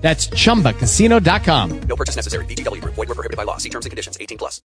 That's 0.00 0.28
chumbacasino.com. 0.28 1.80
No 1.82 1.96
purchase 1.96 2.16
necessary. 2.16 2.44
VGW 2.46 2.80
Group. 2.80 2.94
Void 2.94 3.08
were 3.08 3.14
prohibited 3.14 3.36
by 3.36 3.44
law. 3.44 3.58
See 3.58 3.68
terms 3.68 3.84
and 3.86 3.90
conditions. 3.90 4.16
18 4.20 4.38
plus. 4.38 4.62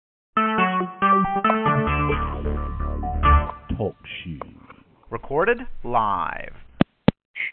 Talk 3.78 3.96
shoe. 4.24 4.40
Recorded 5.10 5.60
live. 5.84 6.54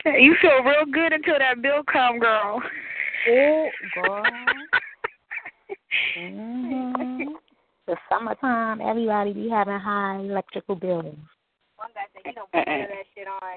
You 0.04 0.36
feel 0.40 0.62
real 0.64 0.86
good 0.92 1.12
until 1.12 1.38
that 1.38 1.60
bill 1.60 1.82
come, 1.92 2.18
girl. 2.18 2.62
Oh, 3.28 3.68
girl. 3.94 4.22
hmm 6.16 7.24
The 7.86 7.96
summertime, 8.08 8.80
everybody 8.80 9.32
be 9.32 9.48
having 9.48 9.78
high 9.78 10.18
electrical 10.20 10.76
bills. 10.76 11.16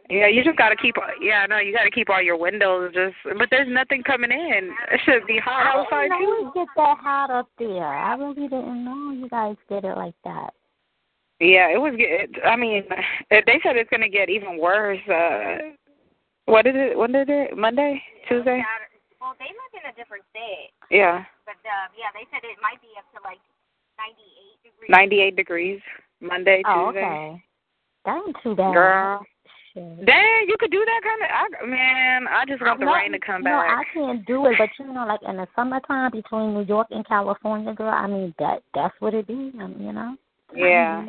Yeah, 0.10 0.28
you 0.28 0.44
just 0.44 0.58
gotta 0.58 0.76
keep. 0.76 0.96
Yeah, 1.22 1.46
no, 1.50 1.58
you 1.60 1.74
gotta 1.74 1.92
keep 1.92 2.10
all 2.10 2.22
your 2.22 2.38
windows 2.38 2.94
just. 2.94 3.16
But 3.38 3.50
there's 3.50 3.68
nothing 3.70 4.04
coming 4.04 4.32
in. 4.32 4.72
It 4.92 5.00
should 5.06 5.26
be 5.28 5.40
hot 5.44 5.66
outside 5.68 6.12
I 6.12 6.20
didn't 6.20 6.22
know 6.22 6.42
too. 6.42 6.48
it 6.50 6.54
get 6.54 6.68
that 6.76 6.98
hot 7.00 7.30
up 7.32 7.50
there. 7.58 7.86
I 7.86 8.16
really 8.16 8.48
didn't 8.48 8.86
know 8.86 9.12
you 9.12 9.30
guys 9.30 9.56
did 9.70 9.84
it 9.86 9.98
like 9.98 10.16
that. 10.24 10.54
Yeah, 11.40 11.68
it 11.74 11.80
was. 11.82 11.94
Get, 11.98 12.32
I 12.46 12.56
mean, 12.56 12.84
they 13.30 13.60
said 13.64 13.76
it's 13.76 13.90
gonna 13.90 14.10
get 14.10 14.30
even 14.30 14.58
worse. 14.60 15.02
Uh 15.10 15.74
What 16.46 16.68
is 16.68 16.76
it? 16.78 16.98
When 16.98 17.12
did 17.12 17.30
it? 17.30 17.58
Monday, 17.58 18.02
Tuesday? 18.30 18.62
Well, 19.20 19.34
they 19.40 19.50
live 19.50 19.74
in 19.84 19.90
a 19.90 19.96
different 19.98 20.24
state, 20.30 20.70
Yeah, 20.92 21.26
but 21.50 21.58
uh, 21.66 21.90
yeah, 21.98 22.14
they 22.14 22.30
said 22.30 22.46
it 22.46 22.62
might 22.62 22.80
be 22.80 22.94
up 22.94 23.10
to 23.10 23.20
like 23.26 23.42
98 23.98 24.62
degrees. 24.62 24.90
98 24.90 25.36
degrees. 25.36 25.82
Monday, 26.22 26.62
Tuesday. 26.62 26.70
Oh, 26.70 26.92
Tuesday. 26.94 27.02
okay. 27.02 27.44
That 28.06 28.22
ain't 28.26 28.36
too 28.44 28.56
bad. 28.56 28.74
Girl. 28.74 29.26
Shit. 29.74 30.06
Dang, 30.06 30.46
you 30.48 30.56
could 30.60 30.72
do 30.72 30.86
that 30.86 31.02
kind 31.04 31.22
of. 31.22 31.30
I, 31.30 31.66
man, 31.66 32.28
I 32.28 32.46
just 32.48 32.62
want 32.62 32.80
the 32.80 32.86
No, 32.86 32.94
rain 32.94 33.12
to 33.12 33.20
come 33.20 33.42
no, 33.42 33.50
back. 33.50 33.80
I 33.80 33.84
can't 33.94 34.26
do 34.26 34.46
it, 34.46 34.56
but 34.58 34.70
you 34.80 34.94
know, 34.94 35.06
like 35.06 35.20
in 35.28 35.36
the 35.36 35.48
summertime 35.56 36.12
between 36.12 36.54
New 36.54 36.64
York 36.64 36.88
and 36.92 37.06
California, 37.06 37.74
girl. 37.74 37.90
I 37.90 38.08
mean, 38.08 38.34
that 38.40 38.64
that's 38.74 38.96
what 39.00 39.14
it 39.14 39.28
be. 39.28 39.52
I 39.60 39.68
mean, 39.68 39.82
you 39.82 39.92
know. 39.92 40.16
yeah. 40.56 41.06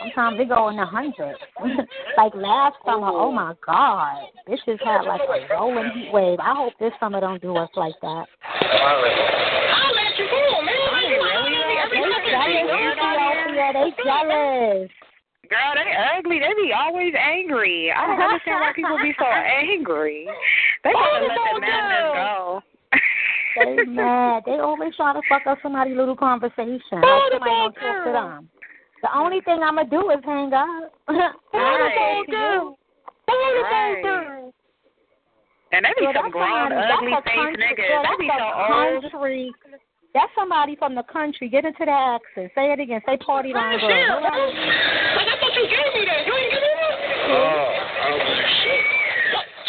Sometimes 0.00 0.38
they 0.38 0.46
go 0.46 0.68
in 0.68 0.76
the 0.76 0.84
hundreds. 0.84 1.38
like 2.16 2.34
last 2.34 2.76
summer, 2.84 3.06
oh 3.08 3.30
my 3.30 3.54
God, 3.64 4.16
this 4.48 4.58
just 4.66 4.82
had 4.82 5.02
like 5.02 5.20
a 5.20 5.54
rolling 5.54 5.90
heat 5.94 6.10
wave. 6.12 6.38
I 6.40 6.54
hope 6.56 6.72
this 6.80 6.92
summer 6.98 7.20
don't 7.20 7.40
do 7.40 7.56
us 7.56 7.70
like 7.76 7.94
that. 8.02 8.24
Yeah, 13.54 13.72
they 13.72 13.90
jealous. 14.02 14.90
Girl, 15.48 15.72
they 15.74 15.92
ugly. 16.18 16.38
They 16.40 16.52
be 16.60 16.72
always 16.72 17.14
angry. 17.14 17.92
I 17.92 18.06
don't 18.06 18.20
understand 18.20 18.60
why 18.60 18.72
people 18.74 18.98
be 19.02 19.14
so 19.18 19.24
angry. 19.70 20.26
They 20.84 20.92
gotta 20.92 21.26
let 21.26 21.38
the 21.54 21.60
madness 21.60 22.12
go. 22.14 22.62
They 23.56 23.84
mad. 23.86 24.42
They 24.44 24.58
always 24.58 24.94
try 24.96 25.12
to 25.14 25.22
fuck 25.28 25.46
up 25.46 25.58
somebody's 25.62 25.96
little 25.96 26.16
conversation. 26.16 27.00
Like 27.00 27.32
somebody 27.32 27.50
don't 27.50 27.74
talk 27.74 28.04
to 28.04 28.12
them. 28.12 28.48
The 29.02 29.16
only 29.16 29.40
thing 29.42 29.62
I'm 29.62 29.76
gonna 29.76 29.88
do 29.88 30.10
is 30.10 30.20
hang 30.24 30.52
up. 30.52 30.92
Right. 31.52 32.24
Right. 34.04 34.52
And 35.72 35.84
they 35.84 35.90
be 35.98 36.06
Girl, 36.06 36.14
some 36.22 36.30
grown, 36.30 36.72
ugly 36.72 37.10
face 37.26 37.56
niggas. 37.58 37.76
girl, 37.76 38.02
They 38.06 38.16
be 38.24 38.30
so 38.30 38.38
a 38.38 38.40
old. 38.94 39.02
country. 39.10 39.50
That's 40.14 40.30
somebody 40.34 40.76
from 40.76 40.94
the 40.94 41.02
country. 41.02 41.48
Get 41.48 41.64
into 41.64 41.84
the 41.84 41.90
accent. 41.90 42.52
Say 42.54 42.72
it 42.72 42.78
again. 42.80 43.00
Say 43.04 43.16
party 43.18 43.52
line 43.52 43.78
girl. 43.80 44.22
Oh, 45.56 47.32
I 47.32 48.12
don't 48.12 48.20
give 48.20 48.36
a 48.36 48.48
shit. 48.60 48.82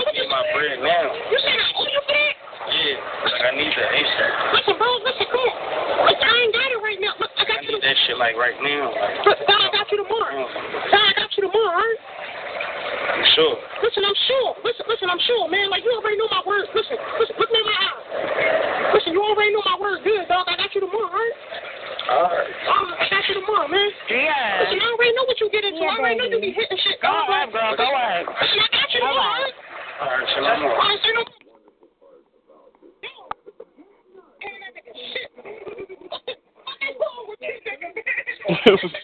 I 0.04 0.12
get 0.12 0.28
my 0.28 0.44
bread 0.52 0.84
now. 0.84 1.16
You 1.32 1.40
said 1.40 1.56
I 1.56 1.64
owe 1.80 1.88
you 1.88 2.02
for 2.04 2.12
that? 2.12 2.34
Yeah, 2.68 3.00
like 3.32 3.44
I 3.48 3.52
need 3.56 3.72
that 3.72 3.90
ASAP. 3.96 4.32
Listen, 4.52 4.76
bro, 4.76 4.92
listen, 5.08 5.28
come 5.32 5.40
on. 5.48 6.12
Look, 6.12 6.20
I 6.20 6.28
ain't 6.44 6.52
got 6.52 6.68
it 6.76 6.82
right 6.84 7.00
now. 7.00 7.16
Look, 7.16 7.32
I 7.40 7.48
I 7.48 7.48
got 7.48 7.64
you. 7.64 7.80
need 7.80 7.84
that 7.88 7.96
shit 8.04 8.20
like 8.20 8.36
right 8.36 8.60
now. 8.60 8.92
Like, 8.92 9.24
Look, 9.32 9.40
God, 9.48 9.64
I 9.64 9.70
got 9.72 9.88
you 9.88 10.04
tomorrow. 10.04 10.44
God, 10.92 11.06
I 11.08 11.14
got 11.16 11.32
you 11.40 11.48
tomorrow, 11.48 11.72
all 11.72 11.80
right? 11.80 12.00
I'm 13.16 13.24
sure. 13.40 13.56
Listen, 13.80 14.04
I'm 14.04 14.20
sure. 14.28 14.50
Listen, 14.68 14.84
listen, 14.92 15.08
I'm 15.08 15.24
sure, 15.24 15.48
man. 15.48 15.72
Like, 15.72 15.88
you 15.88 15.96
already 15.96 16.20
know 16.20 16.28
my 16.28 16.44
words. 16.44 16.68
Listen, 16.76 17.00
listen, 17.16 17.36
look 17.40 17.48
me 17.48 17.64
in 17.64 17.66
my 17.66 17.78
eyes. 17.80 18.92
Listen, 19.00 19.16
you 19.16 19.24
already 19.24 19.56
know 19.56 19.64
my 19.64 19.80
words. 19.80 20.04
good, 20.04 20.28
dog. 20.28 20.52
I 20.52 20.60
got 20.60 20.68
you 20.76 20.84
tomorrow? 20.84 21.08
Alright. 22.08 22.52
All 22.68 22.84
right, 22.88 23.00
I 23.00 23.06
got 23.12 23.24
you 23.32 23.36
tomorrow, 23.40 23.68
man. 23.68 23.90
Yeah. 24.12 24.64
Listen, 24.64 24.80
I 24.80 24.87
what 25.28 25.40
you 25.42 25.50
get 25.52 25.66
into. 25.66 25.84
Yeah, 25.84 25.92
I 25.92 26.00
already 26.00 26.16
know 26.18 26.24
you 26.26 26.40
baby. 26.40 26.48
be 26.48 26.54
hitting 26.56 26.78
shit. 26.80 27.02
Go 27.04 27.12
ahead, 27.12 27.52
girl. 27.52 27.76
Go 27.76 27.84
ahead. 27.84 28.26
Listen, 28.26 28.60
I 28.64 28.68
got 28.72 28.88
you 28.96 29.00
tomorrow, 29.04 29.20
all 29.20 29.44
right? 29.44 29.54
Alright, 30.00 30.28
shalom. 30.32 30.64
All 30.64 30.78
right, 30.88 31.00
say 31.04 31.12
no. 31.14 31.24
Shit. 34.98 35.30
What's 36.16 36.96
wrong 36.98 37.28
with 37.28 37.40
you, 37.42 37.54
nigga? 37.68 38.90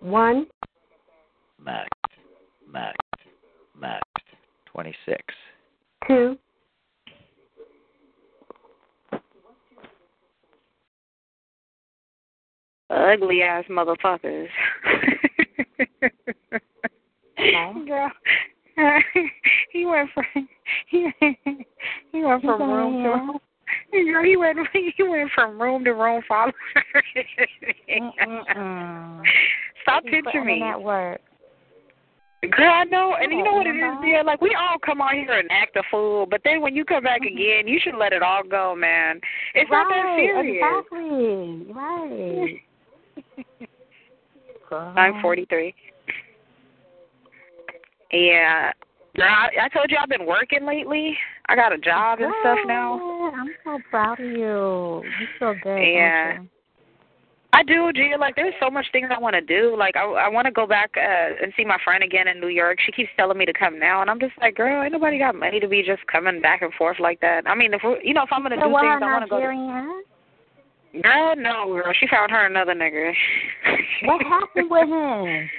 One, 0.00 0.46
Max, 1.62 1.88
Max, 2.70 2.96
Max, 3.78 4.02
26. 4.66 5.22
two, 6.06 6.38
Ugly 12.90 13.42
ass 13.42 13.64
motherfuckers. 13.68 14.48
Girl, 17.86 18.10
he 19.72 19.84
went 19.84 20.10
from 20.14 20.24
he 20.88 21.10
he 22.12 22.22
went 22.22 22.42
from 22.42 22.62
room 22.62 23.02
to 23.02 23.08
room. 23.10 23.38
Girl, 23.92 24.24
he 24.24 24.36
went 24.36 24.58
he 24.72 25.02
went 25.02 25.30
from 25.34 25.60
room 25.60 25.84
to 25.84 25.92
room 25.92 26.22
following. 26.28 26.52
Stop 29.88 30.04
picturing 30.04 30.60
me. 30.60 30.60
that 30.60 30.80
work. 30.80 31.20
Girl, 32.42 32.70
I 32.70 32.84
know, 32.84 33.16
and 33.20 33.32
you 33.32 33.42
know 33.42 33.54
what 33.54 33.66
it 33.66 33.70
is, 33.70 33.98
yeah. 34.04 34.22
Like 34.24 34.40
we 34.40 34.54
all 34.54 34.78
come 34.78 35.00
out 35.00 35.14
here 35.14 35.32
and 35.32 35.50
act 35.50 35.74
a 35.76 35.82
fool, 35.90 36.24
but 36.24 36.40
then 36.44 36.60
when 36.60 36.76
you 36.76 36.84
come 36.84 37.02
back 37.02 37.22
mm-hmm. 37.22 37.34
again, 37.36 37.66
you 37.66 37.80
should 37.82 37.96
let 37.96 38.12
it 38.12 38.22
all 38.22 38.44
go, 38.48 38.76
man. 38.76 39.20
It's 39.54 39.68
not 39.70 39.88
that 39.88 40.02
right, 40.02 40.18
serious. 40.20 40.62
Exactly. 40.62 41.72
Right. 41.74 42.62
Girl. 44.70 44.92
I'm 44.96 45.20
43. 45.20 45.74
Yeah. 48.12 48.72
Girl, 49.16 49.26
I, 49.26 49.48
I 49.64 49.68
told 49.70 49.90
you 49.90 49.96
I've 50.00 50.08
been 50.08 50.26
working 50.26 50.64
lately. 50.64 51.18
I 51.48 51.56
got 51.56 51.72
a 51.72 51.78
job 51.78 52.20
and 52.20 52.32
stuff 52.40 52.58
now. 52.66 53.32
I'm 53.34 53.48
so 53.64 53.78
proud 53.90 54.20
of 54.20 54.26
you. 54.26 55.02
You 55.02 55.26
feel 55.40 55.54
good. 55.62 55.76
Yeah. 55.76 56.38
I 57.58 57.62
do, 57.64 57.92
Gia. 57.92 58.16
Like, 58.18 58.36
there's 58.36 58.54
so 58.62 58.70
much 58.70 58.86
things 58.92 59.08
I 59.10 59.18
want 59.18 59.34
to 59.34 59.40
do. 59.40 59.74
Like, 59.76 59.96
I 59.96 60.04
I 60.04 60.28
want 60.28 60.46
to 60.46 60.52
go 60.52 60.64
back 60.66 60.90
uh, 60.96 61.42
and 61.42 61.52
see 61.56 61.64
my 61.64 61.76
friend 61.82 62.04
again 62.04 62.28
in 62.28 62.40
New 62.40 62.48
York. 62.48 62.78
She 62.86 62.92
keeps 62.92 63.10
telling 63.16 63.36
me 63.36 63.46
to 63.46 63.52
come 63.52 63.78
now, 63.80 64.00
and 64.00 64.08
I'm 64.08 64.20
just 64.20 64.34
like, 64.40 64.54
girl, 64.54 64.82
ain't 64.84 64.92
nobody 64.92 65.18
got 65.18 65.34
money 65.34 65.58
to 65.58 65.66
be 65.66 65.82
just 65.82 66.06
coming 66.06 66.40
back 66.40 66.62
and 66.62 66.72
forth 66.74 66.98
like 67.00 67.20
that. 67.20 67.42
I 67.48 67.56
mean, 67.56 67.74
if 67.74 67.80
we, 67.84 67.98
you 68.04 68.14
know, 68.14 68.22
if 68.22 68.28
I'm 68.30 68.42
gonna 68.44 68.56
So 68.62 68.68
do 68.68 68.76
things, 68.78 69.02
I 69.02 69.12
want 69.12 69.24
to 69.24 69.30
go. 69.30 69.40
To, 69.40 71.02
girl, 71.02 71.34
no, 71.36 71.66
girl. 71.74 71.92
She 71.98 72.06
found 72.06 72.30
her 72.30 72.46
another 72.46 72.74
nigga. 72.74 73.12
What 74.04 74.22
happened 74.22 74.70
with 74.70 74.88
him? 74.88 75.50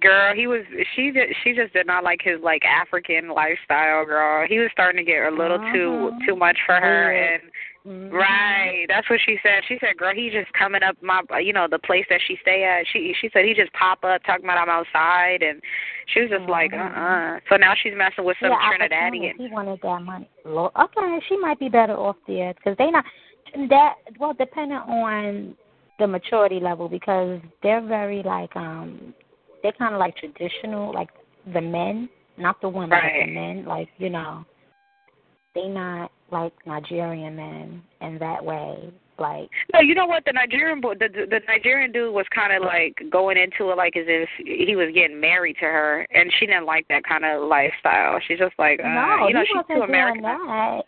Girl, 0.00 0.32
he 0.32 0.46
was 0.46 0.62
she 0.94 1.10
just 1.10 1.34
she 1.42 1.54
just 1.54 1.72
did 1.72 1.88
not 1.88 2.04
like 2.04 2.20
his 2.22 2.38
like 2.40 2.62
African 2.64 3.28
lifestyle, 3.30 4.06
girl. 4.06 4.46
He 4.48 4.60
was 4.60 4.68
starting 4.72 5.04
to 5.04 5.10
get 5.10 5.26
a 5.26 5.30
little 5.34 5.58
too 5.74 6.12
Mhm. 6.14 6.24
too 6.24 6.36
much 6.36 6.56
for 6.64 6.76
her 6.76 7.08
Weird. 7.10 7.40
and 7.42 7.50
Mm-hmm. 7.86 8.14
Right, 8.14 8.84
that's 8.88 9.10
what 9.10 9.18
she 9.26 9.38
said. 9.42 9.62
She 9.66 9.76
said, 9.80 9.96
"Girl, 9.96 10.14
he's 10.14 10.32
just 10.32 10.52
coming 10.52 10.84
up 10.84 10.96
my, 11.02 11.20
you 11.40 11.52
know, 11.52 11.66
the 11.68 11.80
place 11.80 12.04
that 12.10 12.20
she 12.28 12.38
stay 12.40 12.62
at." 12.62 12.86
She 12.92 13.12
she 13.20 13.28
said 13.32 13.44
he 13.44 13.54
just 13.54 13.72
pop 13.72 14.04
up 14.04 14.22
talking 14.24 14.44
about 14.44 14.58
I'm 14.58 14.68
outside, 14.68 15.42
and 15.42 15.60
she 16.06 16.20
was 16.20 16.30
just 16.30 16.48
like, 16.48 16.72
"Uh, 16.72 16.76
uh 16.76 17.40
So 17.48 17.56
now 17.56 17.74
she's 17.82 17.92
messing 17.96 18.24
with 18.24 18.36
some 18.40 18.50
yeah, 18.50 18.70
Trinidadian. 18.70 19.34
He 19.36 19.48
wanted 19.50 19.80
that 19.82 20.00
money. 20.00 20.30
Okay, 20.46 21.18
she 21.28 21.36
might 21.38 21.58
be 21.58 21.68
better 21.68 21.94
off 21.94 22.16
there 22.28 22.54
because 22.54 22.76
they 22.78 22.88
not 22.88 23.04
that 23.68 23.94
well, 24.20 24.34
depending 24.38 24.78
on 24.78 25.56
the 25.98 26.06
maturity 26.06 26.60
level 26.60 26.88
because 26.88 27.40
they're 27.64 27.84
very 27.84 28.22
like 28.22 28.54
um 28.54 29.12
they're 29.62 29.72
kind 29.72 29.94
of 29.94 29.98
like 29.98 30.16
traditional, 30.16 30.92
like 30.94 31.08
the 31.52 31.60
men, 31.60 32.08
not 32.36 32.60
the 32.60 32.68
women, 32.68 32.90
Right. 32.90 33.12
but 33.20 33.26
the 33.26 33.32
men, 33.32 33.64
like 33.64 33.88
you 33.98 34.10
know, 34.10 34.44
they 35.54 35.66
not 35.66 36.12
like 36.32 36.52
Nigerian 36.66 37.36
men 37.36 37.82
in 38.00 38.18
that 38.18 38.44
way. 38.44 38.92
Like 39.18 39.50
No, 39.72 39.80
you 39.80 39.94
know 39.94 40.06
what? 40.06 40.24
The 40.24 40.32
Nigerian 40.32 40.80
boy, 40.80 40.94
the 40.94 41.08
the 41.08 41.40
Nigerian 41.46 41.92
dude 41.92 42.14
was 42.14 42.26
kind 42.34 42.52
of 42.52 42.62
like 42.62 42.98
going 43.10 43.36
into 43.36 43.70
it 43.70 43.76
like 43.76 43.96
as 43.96 44.06
if 44.08 44.28
he 44.38 44.74
was 44.74 44.88
getting 44.94 45.20
married 45.20 45.56
to 45.60 45.66
her, 45.66 46.06
and 46.12 46.32
she 46.38 46.46
didn't 46.46 46.66
like 46.66 46.86
that 46.88 47.04
kind 47.04 47.24
of 47.24 47.46
lifestyle. 47.46 48.18
She's 48.26 48.38
just 48.38 48.54
like, 48.58 48.80
uh, 48.80 48.88
no, 48.88 49.28
you 49.28 49.34
know, 49.34 49.40
he 49.40 49.46
she's 49.46 49.56
wasn't 49.56 49.86
too 49.86 49.92
doing 49.92 50.22
that. 50.22 50.82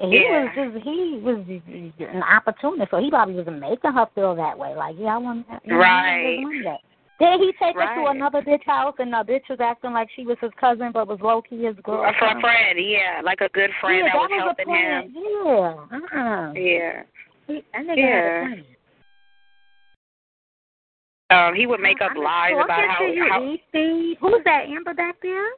He 0.00 0.22
Yeah. 0.28 0.44
was 0.44 0.72
just 0.74 0.84
he 0.84 1.20
was 1.22 1.44
an 2.14 2.22
opportunist, 2.22 2.90
so 2.90 2.98
he 2.98 3.10
probably 3.10 3.34
was 3.34 3.46
making 3.46 3.92
her 3.92 4.06
feel 4.14 4.34
that 4.36 4.58
way. 4.58 4.74
Like, 4.74 4.96
yeah, 4.98 5.14
I 5.14 5.18
want 5.18 5.46
that. 5.48 5.62
Right. 5.72 6.44
There's 7.18 7.38
money 7.38 7.38
there. 7.38 7.38
Then 7.38 7.40
he 7.40 7.52
take 7.64 7.76
her 7.76 8.04
to 8.04 8.10
another 8.10 8.42
bitch 8.42 8.64
house, 8.64 8.94
and 8.98 9.12
the 9.12 9.24
bitch 9.28 9.48
was 9.50 9.58
acting 9.60 9.92
like 9.92 10.08
she 10.14 10.24
was 10.24 10.36
his 10.40 10.50
cousin, 10.60 10.90
but 10.92 11.08
was 11.08 11.20
low 11.20 11.42
key 11.42 11.64
his 11.64 11.76
A 11.78 11.82
girlfriend. 11.82 12.16
fr- 12.18 12.40
friend, 12.40 12.78
yeah, 12.78 13.20
like 13.24 13.40
a 13.40 13.48
good 13.50 13.70
friend 13.80 14.06
yeah, 14.06 14.12
that 14.12 14.18
was 14.18 14.30
was 14.30 14.54
helping 14.56 14.68
a 14.68 14.76
him. 14.76 15.14
Yeah. 15.14 16.18
Uh-uh. 16.18 16.52
Yeah. 16.54 17.02
He, 17.46 17.64
that 17.72 17.82
nigga 17.86 17.96
Yeah. 17.96 18.54
a. 18.54 18.64
Um, 21.30 21.54
he 21.54 21.66
would 21.66 21.80
make 21.80 22.00
up 22.00 22.12
I'm 22.12 22.22
lies 22.22 22.52
about 22.54 22.88
how, 22.88 22.98
to 23.00 23.12
you, 23.12 23.26
how. 23.28 23.40
Who's 24.20 24.44
that 24.44 24.64
Amber 24.66 24.94
back 24.94 25.16
there? 25.22 25.50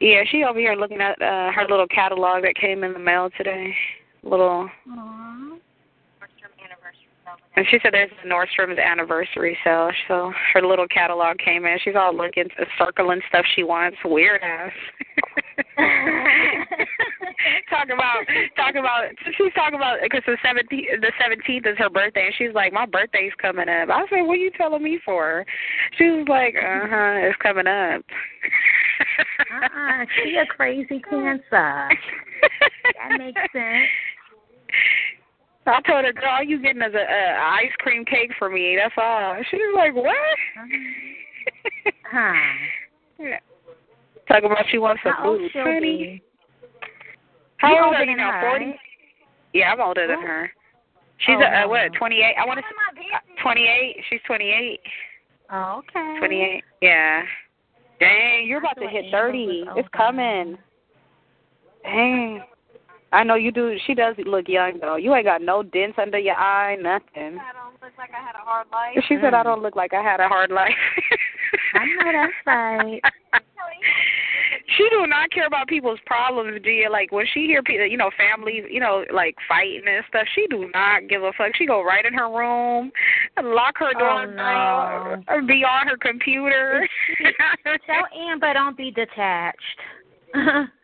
Yeah, 0.00 0.24
she 0.30 0.44
over 0.44 0.58
here 0.58 0.74
looking 0.74 1.00
at 1.00 1.20
uh 1.22 1.50
her 1.52 1.66
little 1.68 1.86
catalog 1.88 2.42
that 2.42 2.54
came 2.54 2.84
in 2.84 2.92
the 2.92 2.98
mail 2.98 3.30
today. 3.36 3.74
Little 4.22 4.68
Aww. 4.90 5.17
And 7.58 7.66
she 7.72 7.78
said 7.82 7.92
there's 7.92 8.10
a 8.24 8.28
Nordstrom's 8.28 8.78
anniversary 8.78 9.58
sale, 9.64 9.90
so 10.06 10.32
her 10.54 10.62
little 10.62 10.86
catalog 10.86 11.38
came 11.38 11.66
in. 11.66 11.76
She's 11.82 11.96
all 11.96 12.16
looking, 12.16 12.44
circling 12.78 13.20
stuff 13.28 13.44
she 13.56 13.64
wants. 13.64 13.98
Weird 14.04 14.40
ass. 14.44 14.70
talking 17.68 17.94
about, 17.94 18.22
talking 18.54 18.78
about. 18.78 19.06
She's 19.36 19.52
talking 19.56 19.74
about 19.74 19.98
because 20.00 20.22
the 20.24 20.38
seventeenth, 20.40 20.86
the 21.00 21.10
seventeenth 21.20 21.66
is 21.66 21.76
her 21.78 21.90
birthday, 21.90 22.26
and 22.26 22.34
she's 22.38 22.54
like, 22.54 22.72
my 22.72 22.86
birthday's 22.86 23.32
coming 23.42 23.68
up. 23.68 23.90
I 23.90 24.06
said, 24.08 24.22
what 24.22 24.34
are 24.34 24.36
you 24.36 24.52
telling 24.56 24.84
me 24.84 25.00
for? 25.04 25.44
She 25.96 26.04
was 26.04 26.26
like, 26.28 26.54
uh 26.54 26.86
huh, 26.86 27.26
it's 27.26 27.36
coming 27.42 27.66
up. 27.66 28.02
uh-uh. 29.50 30.04
She 30.22 30.36
a 30.36 30.46
crazy 30.46 31.00
cancer. 31.10 31.42
That 31.50 33.18
makes 33.18 33.40
sense. 33.52 33.88
I 35.72 35.80
told 35.82 36.04
her, 36.04 36.12
girl, 36.12 36.30
all 36.30 36.42
you 36.44 36.60
getting 36.62 36.82
is 36.82 36.94
a, 36.94 36.98
a 36.98 37.38
ice 37.38 37.72
cream 37.78 38.04
cake 38.04 38.30
for 38.38 38.48
me. 38.48 38.76
That's 38.80 38.94
all. 38.96 39.36
She 39.50 39.56
was 39.56 39.74
like, 39.76 39.94
what? 39.94 40.14
Huh. 42.10 42.32
Yeah. 43.20 43.38
Talking 44.28 44.50
about 44.50 44.64
she 44.70 44.78
wants 44.78 45.02
some 45.02 45.12
food, 45.22 45.50
honey. 45.52 46.22
How 47.56 47.86
old 47.86 47.94
are 47.94 48.04
you 48.04 48.16
now? 48.16 48.40
Forty? 48.40 48.76
Yeah, 49.52 49.72
I'm 49.72 49.80
older 49.80 50.06
than 50.06 50.18
Oh. 50.18 50.26
her. 50.26 50.50
She's 51.18 51.34
Oh, 51.36 51.42
a, 51.42 51.64
uh, 51.64 51.68
what? 51.68 51.92
Twenty 51.98 52.20
eight. 52.20 52.36
I 52.40 52.46
want 52.46 52.60
to. 52.60 53.42
Twenty 53.42 53.66
eight. 53.66 53.96
She's 54.08 54.20
twenty 54.24 54.50
eight. 54.50 54.80
Oh, 55.50 55.80
okay. 55.80 56.18
Twenty 56.18 56.42
eight. 56.42 56.64
Yeah. 56.80 57.22
Dang, 57.98 58.46
you're 58.46 58.58
about 58.60 58.78
to 58.80 58.86
hit 58.86 59.06
thirty. 59.10 59.64
It's 59.76 59.88
coming. 59.96 60.56
Dang. 61.82 62.42
I 63.12 63.24
know 63.24 63.36
you 63.36 63.50
do. 63.50 63.76
She 63.86 63.94
does 63.94 64.14
look 64.26 64.48
young 64.48 64.78
though. 64.80 64.96
You 64.96 65.14
ain't 65.14 65.24
got 65.24 65.40
no 65.40 65.62
dents 65.62 65.98
under 66.00 66.18
your 66.18 66.36
eye, 66.36 66.76
nothing. 66.76 67.38
I 67.38 67.52
don't 67.54 67.80
look 67.82 67.92
like 67.96 68.10
I 68.12 68.20
had 68.24 68.34
a 68.34 68.44
hard 68.44 68.66
life. 68.70 69.04
She 69.08 69.16
said 69.22 69.32
I 69.34 69.40
Mm. 69.40 69.44
don't 69.44 69.62
look 69.62 69.76
like 69.76 69.94
I 69.94 70.02
had 70.02 70.20
a 70.20 70.28
hard 70.28 70.50
life. 70.50 70.74
I 71.74 71.84
know 71.86 72.12
that's 72.12 72.32
right. 72.46 73.00
she 74.76 74.88
do 74.90 75.06
not 75.06 75.30
care 75.30 75.46
about 75.46 75.68
people's 75.68 76.00
problems, 76.04 76.60
Gia. 76.62 76.90
Like 76.90 77.10
when 77.10 77.24
she 77.32 77.46
hear 77.46 77.62
people, 77.62 77.86
you 77.86 77.96
know, 77.96 78.10
families, 78.16 78.64
you 78.70 78.80
know, 78.80 79.04
like 79.12 79.36
fighting 79.48 79.84
and 79.86 80.04
stuff. 80.08 80.26
She 80.34 80.46
do 80.48 80.70
not 80.74 81.08
give 81.08 81.22
a 81.22 81.32
fuck. 81.32 81.56
She 81.56 81.64
go 81.66 81.82
right 81.82 82.04
in 82.04 82.12
her 82.12 82.28
room, 82.28 82.92
lock 83.42 83.78
her 83.78 83.94
door, 83.94 84.22
Oh, 84.22 85.16
no. 85.16 85.22
or 85.28 85.42
be 85.42 85.64
on 85.64 85.86
her 85.88 85.96
computer. 85.96 86.86
Tell 87.86 88.06
Amber 88.30 88.52
don't 88.52 88.76
be 88.76 88.90
detached. 88.90 89.80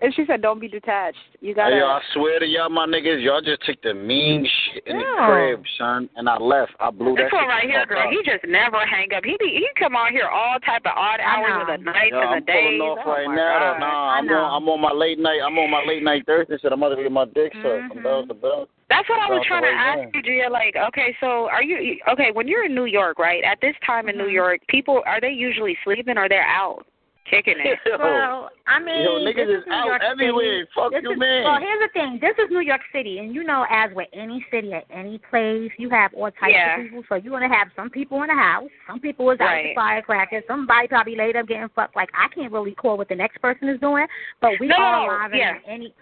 and 0.00 0.14
she 0.14 0.24
said, 0.26 0.40
"Don't 0.42 0.60
be 0.60 0.68
detached. 0.68 1.18
You 1.40 1.54
gotta." 1.54 1.74
Hey, 1.74 1.80
yo, 1.80 1.86
I 1.86 2.00
swear 2.14 2.38
to 2.40 2.46
y'all, 2.46 2.68
my 2.68 2.86
niggas, 2.86 3.22
y'all 3.22 3.40
just 3.40 3.62
took 3.64 3.80
the 3.82 3.94
mean 3.94 4.46
shit 4.46 4.82
in 4.86 4.98
the 4.98 5.04
crib, 5.26 5.62
son, 5.78 6.08
and 6.16 6.28
I 6.28 6.36
left. 6.38 6.72
I 6.80 6.90
blew 6.90 7.14
that 7.16 7.24
This 7.24 7.32
one 7.32 7.42
shit 7.42 7.48
right 7.48 7.68
here, 7.68 7.80
fuck 7.80 7.88
girl. 7.90 8.06
up. 8.06 8.10
He 8.10 8.22
just 8.24 8.44
never 8.48 8.78
hang 8.86 9.12
up. 9.14 9.24
He 9.24 9.36
be 9.38 9.60
he 9.60 9.68
come 9.78 9.94
on 9.96 10.12
here 10.12 10.28
all 10.28 10.58
type 10.60 10.82
of 10.86 10.92
odd 10.96 11.20
hours 11.20 11.50
know. 11.50 11.60
of 11.62 11.66
the 11.78 11.84
nights 11.84 12.12
Yo, 12.12 12.20
and 12.20 12.30
I'm 12.30 12.40
the 12.40 12.46
days. 12.46 12.78
pulling 12.78 12.80
off 12.80 12.98
oh 13.04 13.10
right 13.10 13.28
now. 13.28 13.72
God. 13.74 13.80
Nah, 13.80 14.10
I 14.14 14.18
I'm 14.18 14.28
on. 14.28 14.62
I'm 14.62 14.68
on 14.68 14.80
my 14.80 14.92
late 14.92 15.18
night. 15.18 15.40
I'm 15.44 15.58
on 15.58 15.70
my 15.70 15.84
late 15.86 16.02
night 16.02 16.24
Thursday. 16.26 16.56
Said 16.60 16.72
I'm 16.72 16.82
about 16.82 16.96
to 16.96 17.02
get 17.02 17.12
my 17.12 17.24
dick 17.26 17.52
sucked 17.62 17.88
from 17.88 17.98
Mhm. 17.98 18.02
bell 18.02 18.26
to 18.26 18.34
bell. 18.34 18.68
That's 18.88 19.08
what 19.08 19.20
I 19.20 19.30
was 19.30 19.44
trying 19.46 19.62
to 19.62 19.68
ask 19.70 20.14
you, 20.14 20.20
Gia. 20.22 20.50
Like, 20.50 20.74
okay, 20.74 21.16
so 21.20 21.48
are 21.48 21.62
you 21.62 22.00
okay 22.08 22.32
when 22.32 22.48
you're 22.48 22.64
in 22.64 22.74
New 22.74 22.86
York, 22.86 23.18
right? 23.20 23.42
At 23.44 23.60
this 23.60 23.76
time 23.86 24.08
in 24.08 24.18
New 24.18 24.26
Mhm. 24.26 24.32
York, 24.32 24.60
people 24.68 25.02
are 25.06 25.20
they 25.20 25.30
usually 25.30 25.76
sleeping 25.84 26.18
or 26.18 26.28
they're 26.28 26.42
out 26.42 26.84
kicking 27.30 27.54
it? 27.58 27.78
Well, 28.00 28.50
I 28.66 28.78
mean, 28.82 29.02
yo, 29.04 29.24
this 29.24 29.34
niggas 29.34 29.58
is 29.60 29.64
New 29.66 29.72
out 29.72 29.86
York 29.86 30.02
everywhere. 30.02 30.60
City. 30.66 30.70
Fuck 30.74 30.92
This 30.92 31.02
you, 31.04 31.12
is, 31.12 31.18
man. 31.18 31.44
Well, 31.44 31.58
here's 31.60 31.80
the 31.80 31.92
thing. 31.92 32.18
This 32.20 32.34
is 32.42 32.50
New 32.50 32.60
York 32.60 32.80
City, 32.92 33.18
and 33.18 33.34
you 33.34 33.44
know, 33.44 33.64
as 33.70 33.90
with 33.94 34.08
any 34.12 34.44
city 34.50 34.72
at 34.72 34.84
any 34.90 35.18
place, 35.30 35.70
you 35.78 35.88
have 35.90 36.12
all 36.14 36.30
types 36.30 36.52
Yeah. 36.52 36.76
of 36.76 36.82
people. 36.84 37.02
So 37.08 37.14
you're 37.16 37.32
gonna 37.38 37.52
have 37.54 37.68
some 37.76 37.88
people 37.90 38.20
in 38.22 38.28
the 38.28 38.34
house, 38.34 38.68
some 38.86 38.98
people 39.00 39.30
is 39.30 39.40
out 39.40 39.46
Right. 39.46 39.66
with 39.70 39.74
firecrackers, 39.76 40.44
somebody 40.48 40.88
probably 40.88 41.16
laid 41.16 41.36
up 41.36 41.46
getting 41.46 41.68
fucked. 41.70 41.94
Like 41.96 42.10
I 42.14 42.28
can't 42.34 42.52
really 42.52 42.74
call 42.74 42.96
what 42.98 43.08
the 43.08 43.14
next 43.16 43.38
person 43.40 43.68
is 43.68 43.78
doing, 43.80 44.06
but 44.40 44.52
we 44.60 44.66
No, 44.68 44.76
are 44.76 45.06
no, 45.06 45.12
live 45.24 45.34
yeah. 45.34 45.54
in 45.66 45.70
any. 45.70 45.94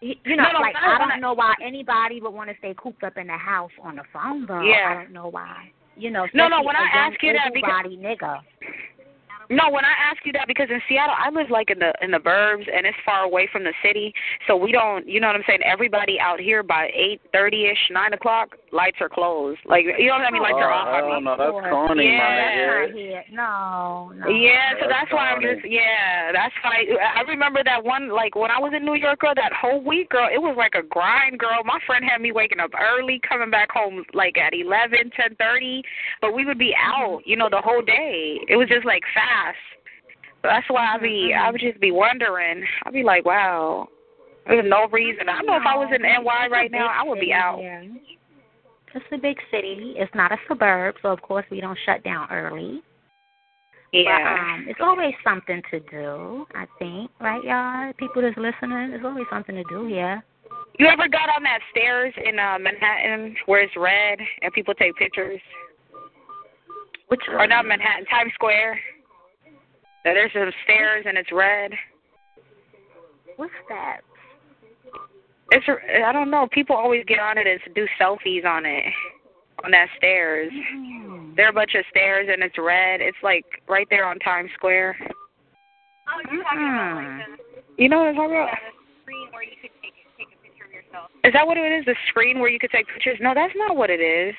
You 0.00 0.14
you 0.24 0.36
know, 0.36 0.44
No, 0.44 0.52
no, 0.52 0.60
like 0.60 0.76
I- 0.76 0.96
I 0.96 0.98
don't 0.98 1.20
know 1.20 1.32
why 1.32 1.54
anybody 1.62 2.20
would 2.20 2.30
want 2.34 2.50
to 2.50 2.56
stay 2.58 2.74
cooped 2.76 3.02
up 3.02 3.16
in 3.16 3.28
the 3.28 3.36
house 3.36 3.70
on 3.82 3.96
the 3.96 4.04
phone, 4.12 4.44
though. 4.46 4.60
Yeah. 4.60 4.90
I 4.90 4.94
don't 5.04 5.12
know 5.12 5.28
why. 5.28 5.70
You 5.96 6.10
know, 6.10 6.26
No, 6.34 6.48
no, 6.48 6.56
especially 6.60 6.66
when 6.66 6.76
I 6.76 6.80
a 6.80 6.82
young, 6.84 7.12
ask 7.12 7.22
you 7.22 7.32
that 7.32 7.54
because- 7.54 7.86
nigga. 7.86 8.40
No, 9.50 9.70
when 9.70 9.84
I 9.84 9.94
ask 10.10 10.24
you 10.24 10.32
that 10.32 10.46
because 10.46 10.68
in 10.70 10.80
Seattle 10.88 11.14
I 11.16 11.30
live 11.30 11.50
like 11.50 11.70
in 11.70 11.78
the 11.78 11.92
in 12.02 12.10
the 12.10 12.18
burbs 12.18 12.66
and 12.68 12.84
it's 12.84 12.98
far 13.04 13.24
away 13.24 13.48
from 13.50 13.64
the 13.64 13.72
city, 13.82 14.12
so 14.46 14.56
we 14.56 14.72
don't 14.72 15.08
you 15.08 15.20
know 15.20 15.28
what 15.28 15.36
I'm 15.36 15.46
saying. 15.46 15.60
Everybody 15.64 16.18
out 16.20 16.40
here 16.40 16.62
by 16.62 16.90
eight 16.94 17.20
thirty 17.32 17.66
ish, 17.66 17.90
nine 17.90 18.12
o'clock, 18.12 18.56
lights 18.72 18.98
are 19.00 19.08
closed. 19.08 19.60
Like 19.64 19.84
you 19.84 20.08
know 20.08 20.18
what 20.18 20.26
I 20.26 20.30
mean? 20.30 20.42
Lights 20.42 20.58
oh, 20.58 20.66
are 20.66 20.72
off. 20.72 20.88
I 20.88 20.98
hell 20.98 21.14
mean. 21.14 21.24
no, 21.24 21.36
that's 21.36 21.70
corny, 21.70 22.04
Yeah. 22.04 23.22
my 23.30 23.30
Not 23.30 24.12
No, 24.12 24.26
no. 24.26 24.28
Yeah, 24.28 24.74
so 24.80 24.86
That's 24.88 25.06
that's 25.06 25.12
why 25.12 25.30
I'm 25.30 25.42
just 25.42 25.62
yeah, 25.68 26.32
that's 26.32 26.54
why 26.62 26.82
I 27.14 27.22
remember 27.22 27.62
that 27.64 27.84
one 27.84 28.10
like 28.10 28.34
when 28.34 28.50
I 28.50 28.58
was 28.58 28.72
in 28.74 28.84
New 28.84 28.94
York, 28.94 29.20
girl, 29.20 29.34
that 29.36 29.52
whole 29.52 29.82
week, 29.82 30.10
girl, 30.10 30.28
it 30.32 30.38
was 30.38 30.56
like 30.58 30.74
a 30.74 30.82
grind, 30.82 31.38
girl. 31.38 31.62
My 31.64 31.78
friend 31.86 32.04
had 32.04 32.20
me 32.20 32.32
waking 32.32 32.60
up 32.60 32.70
early, 32.74 33.20
coming 33.26 33.50
back 33.50 33.70
home 33.70 34.04
like 34.14 34.36
at 34.38 34.54
eleven, 34.54 35.10
ten 35.14 35.36
thirty, 35.36 35.82
but 36.20 36.34
we 36.34 36.44
would 36.44 36.58
be 36.58 36.74
out, 36.74 37.22
you 37.24 37.36
know, 37.36 37.48
the 37.50 37.62
whole 37.62 37.82
day. 37.82 38.38
It 38.48 38.56
was 38.56 38.68
just 38.68 38.84
like 38.84 39.02
fast. 39.14 39.35
So 40.42 40.48
that's 40.48 40.66
why 40.68 40.94
I 40.94 40.98
be 40.98 41.34
I 41.38 41.50
would 41.50 41.60
just 41.60 41.80
be 41.80 41.90
wondering. 41.92 42.64
I'd 42.84 42.92
be 42.92 43.02
like, 43.02 43.24
wow, 43.24 43.88
there's 44.46 44.64
no 44.68 44.86
reason. 44.88 45.28
I 45.28 45.38
don't 45.38 45.46
know 45.46 45.56
if 45.56 45.66
I 45.66 45.76
was 45.76 45.92
in 45.94 46.02
NY 46.02 46.48
right 46.50 46.70
now, 46.70 46.86
I 46.86 47.02
would 47.02 47.20
be 47.20 47.32
out. 47.32 47.60
It's 48.94 49.04
a 49.12 49.18
big 49.18 49.36
city. 49.50 49.94
It's 49.96 50.14
not 50.14 50.32
a 50.32 50.36
suburb, 50.48 50.94
so 51.02 51.10
of 51.10 51.20
course 51.20 51.44
we 51.50 51.60
don't 51.60 51.78
shut 51.84 52.02
down 52.04 52.28
early. 52.30 52.82
But 53.92 53.98
Yeah. 53.98 54.52
um, 54.54 54.66
it's 54.68 54.80
always 54.80 55.14
something 55.22 55.62
to 55.70 55.80
do. 55.80 56.46
I 56.54 56.66
think, 56.78 57.10
right, 57.20 57.42
y'all? 57.44 57.92
People 57.94 58.22
that's 58.22 58.36
listening, 58.36 58.90
there's 58.90 59.04
always 59.04 59.26
something 59.30 59.54
to 59.54 59.64
do 59.64 59.86
here. 59.86 60.22
You 60.78 60.86
ever 60.86 61.08
got 61.08 61.28
on 61.34 61.42
that 61.42 61.60
stairs 61.70 62.12
in 62.22 62.38
uh 62.38 62.58
Manhattan 62.58 63.36
where 63.46 63.60
it's 63.60 63.76
red 63.76 64.18
and 64.42 64.52
people 64.52 64.74
take 64.74 64.94
pictures? 64.96 65.40
Which 67.08 67.20
Or 67.28 67.46
not 67.46 67.66
Manhattan, 67.66 68.04
Times 68.06 68.32
Square. 68.34 68.78
Now, 70.06 70.14
There's 70.14 70.32
some 70.32 70.48
stairs 70.62 71.04
and 71.06 71.18
it's 71.18 71.32
red. 71.32 71.72
What's 73.36 73.52
that? 73.68 74.00
It's 75.50 75.66
I 76.06 76.12
don't 76.12 76.30
know. 76.30 76.46
People 76.52 76.76
always 76.76 77.04
get 77.06 77.18
on 77.18 77.38
it 77.38 77.46
and 77.46 77.60
do 77.74 77.86
selfies 78.00 78.44
on 78.46 78.64
it 78.64 78.84
on 79.64 79.72
that 79.72 79.88
stairs. 79.96 80.52
Hmm. 80.72 81.34
There 81.36 81.46
are 81.46 81.50
a 81.50 81.52
bunch 81.52 81.74
of 81.74 81.84
stairs 81.90 82.28
and 82.32 82.42
it's 82.42 82.56
red. 82.56 83.00
It's 83.00 83.18
like 83.22 83.44
right 83.68 83.86
there 83.90 84.06
on 84.06 84.18
Times 84.20 84.50
Square. 84.54 84.96
Oh, 85.00 86.32
you're 86.32 86.42
talking 86.44 86.58
about 86.60 86.96
like 86.96 87.26
the, 87.76 87.82
You 87.82 87.88
know 87.88 87.98
what 87.98 88.08
I'm 88.08 88.14
talking 88.14 88.36
about? 88.36 88.50
the 88.54 89.02
screen 89.02 89.28
where 89.32 89.42
you 89.42 89.56
could 89.60 89.70
take 89.82 89.94
take 90.18 90.28
a 90.30 90.42
picture 90.42 90.64
of 90.66 90.72
yourself. 90.72 91.10
Is 91.24 91.32
that 91.32 91.46
what 91.46 91.56
it 91.56 91.72
is? 91.72 91.84
The 91.84 91.96
screen 92.10 92.38
where 92.38 92.48
you 92.48 92.58
could 92.60 92.70
take 92.70 92.86
pictures? 92.86 93.18
No, 93.20 93.34
that's 93.34 93.54
not 93.56 93.76
what 93.76 93.90
it 93.90 94.00
is. 94.00 94.34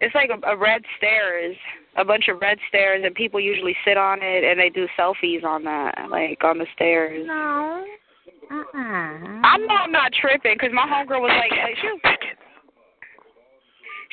It's 0.00 0.14
like 0.14 0.30
a, 0.30 0.38
a 0.46 0.56
red 0.56 0.82
stairs, 0.98 1.56
a 1.96 2.04
bunch 2.04 2.28
of 2.28 2.40
red 2.40 2.58
stairs, 2.68 3.02
and 3.04 3.14
people 3.14 3.40
usually 3.40 3.74
sit 3.84 3.96
on 3.96 4.18
it 4.22 4.44
and 4.44 4.58
they 4.58 4.68
do 4.70 4.86
selfies 4.98 5.44
on 5.44 5.64
that, 5.64 5.94
like 6.10 6.42
on 6.44 6.58
the 6.58 6.66
stairs. 6.74 7.24
No. 7.26 7.84
Uh-uh. 8.50 9.40
I 9.44 9.56
know 9.58 9.74
I'm 9.84 9.92
not 9.92 10.10
tripping 10.12 10.54
because 10.54 10.72
my 10.72 10.86
homegirl 10.86 11.20
was 11.20 11.30
like, 11.36 11.52
hey, 11.52 11.74
she 11.82 11.86
was, 11.88 12.00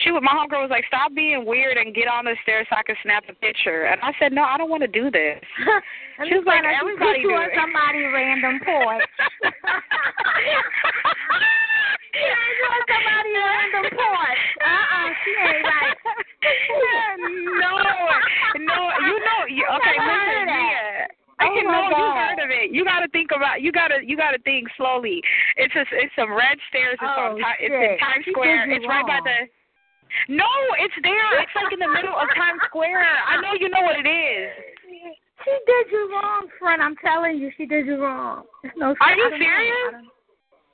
she 0.04 0.12
was, 0.12 0.22
my 0.26 0.34
homegirl 0.36 0.62
was 0.64 0.70
like, 0.72 0.84
stop 0.88 1.14
being 1.16 1.46
weird 1.46 1.78
and 1.78 1.96
get 1.96 2.08
on 2.10 2.26
the 2.26 2.36
stairs 2.44 2.68
so 2.70 2.76
I 2.76 2.84
can 2.84 2.98
snap 3.02 3.24
a 3.30 3.34
picture. 3.36 3.86
And 3.86 4.02
I 4.02 4.12
said, 4.20 4.34
no, 4.34 4.44
I 4.44 4.58
don't 4.58 4.70
want 4.70 4.82
to 4.84 4.90
do 4.92 5.10
this. 5.12 5.40
She 6.16 6.32
was 6.34 6.46
like, 6.48 6.64
everybody 6.64 7.24
do 7.24 7.36
it. 7.44 7.52
somebody 7.60 8.00
random 8.08 8.56
porch. 8.64 9.04
She 12.16 12.24
on 12.24 12.80
somebody 12.88 13.36
random 13.36 13.92
porch. 13.92 14.40
Uh-uh, 14.64 15.12
she 15.28 15.32
ain't 15.36 15.68
right. 15.68 15.92
no, 17.60 17.84
no, 18.64 18.80
you 19.04 19.20
know, 19.20 19.40
you, 19.52 19.68
okay, 19.76 20.00
Never 20.00 20.08
heard 20.08 20.24
listen, 20.24 20.40
of 20.40 20.48
that. 20.48 20.72
yeah. 20.72 21.04
I 21.36 21.44
Oh 21.44 21.52
can 21.52 21.68
my 21.68 21.76
know 21.76 21.92
you 21.92 22.00
God. 22.70 22.74
heard 22.74 22.74
of 22.74 22.74
it. 22.74 22.76
You 22.76 22.84
got 22.86 23.00
to 23.02 23.08
think 23.10 23.30
about. 23.36 23.62
You 23.62 23.72
got 23.72 23.88
to. 23.90 23.98
You 24.06 24.16
got 24.18 24.32
to 24.32 24.40
think 24.40 24.68
slowly. 24.78 25.22
It's 25.58 25.74
a, 25.76 25.86
It's 25.92 26.14
some 26.16 26.32
red 26.34 26.58
stairs. 26.70 26.98
It's 27.02 27.04
Oh, 27.06 27.34
on. 27.34 27.38
Ti- 27.38 27.66
It's 27.66 27.74
in 27.74 27.82
shit. 27.82 28.00
Times 28.00 28.26
Square. 28.30 28.72
It's 28.72 28.86
right 28.88 29.06
by 29.06 29.20
the. 29.24 29.38
No, 30.30 30.48
it's 30.80 30.94
there. 31.04 31.42
It's 31.42 31.52
like 31.56 31.74
in 31.74 31.80
the 31.80 31.90
middle 31.90 32.16
of 32.16 32.28
Times 32.38 32.62
Square. 32.68 33.04
I 33.04 33.42
know 33.42 33.54
you 33.60 33.70
know 33.70 33.82
what 33.82 33.98
it 34.00 34.08
is. 34.08 34.50
She 35.44 35.52
did 35.68 35.92
you 35.92 36.10
wrong, 36.12 36.48
friend. 36.58 36.82
I'm 36.82 36.96
telling 37.04 37.38
you, 37.38 37.52
she 37.58 37.66
did 37.66 37.86
you 37.86 38.02
wrong. 38.02 38.44
There's 38.64 38.74
no. 38.78 38.96
Are 39.02 39.16
you 39.16 39.30
serious? 39.38 40.06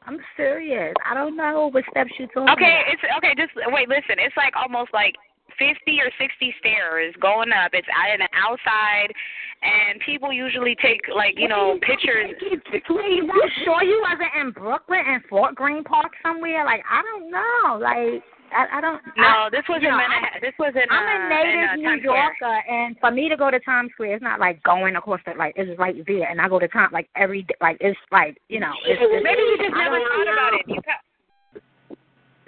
I'm 0.06 0.20
serious. 0.38 0.94
I 1.06 1.14
don't 1.14 1.36
know 1.36 1.70
what 1.72 1.84
steps 1.92 2.12
you 2.18 2.28
talking 2.28 2.50
Okay, 2.54 2.82
about. 2.82 2.94
it's 2.94 3.04
okay. 3.18 3.34
Just 3.38 3.52
wait. 3.74 3.88
Listen, 3.90 4.18
it's 4.18 4.36
like 4.38 4.54
almost 4.56 4.90
like 4.94 5.16
fifty 5.60 6.00
or 6.02 6.10
sixty 6.20 6.54
stairs 6.60 7.14
going 7.22 7.52
up. 7.52 7.72
It's 7.74 7.88
at 7.94 8.14
in 8.14 8.20
the 8.22 8.30
outside, 8.38 9.14
and 9.62 10.00
people 10.02 10.34
usually 10.34 10.76
take 10.82 11.02
like 11.16 11.34
you 11.38 11.48
know 11.48 11.78
pictures. 11.82 12.32
Please, 12.88 13.24
you 13.24 13.50
sure 13.64 13.84
you 13.84 14.02
wasn't 14.02 14.34
in 14.40 14.52
Brooklyn 14.52 15.02
and 15.08 15.24
Fort 15.30 15.56
Greene 15.56 15.84
Park 15.84 16.12
somewhere? 16.24 16.66
Like 16.66 16.84
I 16.90 17.02
don't 17.02 17.30
know. 17.30 17.78
Like 17.80 18.24
I, 18.52 18.78
I 18.78 18.82
don't. 18.82 19.02
No, 19.18 19.48
I, 19.48 19.50
this 19.52 19.64
was 19.70 19.80
you 19.82 19.88
in 19.88 19.94
know, 19.94 20.02
Manhattan. 20.02 20.42
This 20.42 20.58
was 20.60 20.74
in. 20.76 20.88
I'm 20.90 21.08
a 21.08 21.16
uh, 21.16 21.30
native 21.30 21.80
in, 21.80 21.86
uh, 21.86 21.96
New 21.96 22.02
Square. 22.02 22.36
Yorker, 22.42 22.58
and 22.70 22.96
for 23.00 23.12
me 23.12 23.30
to 23.30 23.38
go 23.38 23.52
to 23.52 23.60
Times 23.62 23.92
Square, 23.94 24.16
it's 24.16 24.24
not 24.24 24.40
like 24.40 24.62
going 24.64 24.96
across 24.96 25.22
the 25.26 25.34
like 25.38 25.54
it's 25.56 25.78
right 25.80 25.96
there, 26.06 26.30
and 26.30 26.42
I 26.42 26.50
go 26.50 26.60
to 26.60 26.68
Times 26.68 26.92
like 26.92 27.10
every 27.16 27.44
day, 27.44 27.56
like 27.62 27.78
it's 27.80 28.00
like 28.12 28.38
you 28.50 28.60
know. 28.60 28.74
It's, 28.86 29.00
it's, 29.00 29.24
Maybe 29.24 29.42
you 29.42 29.58
just 29.58 29.76
I 29.76 29.86
never 29.86 30.00
thought 30.00 30.32
about 30.34 30.54
it. 30.60 30.66
You 30.68 30.82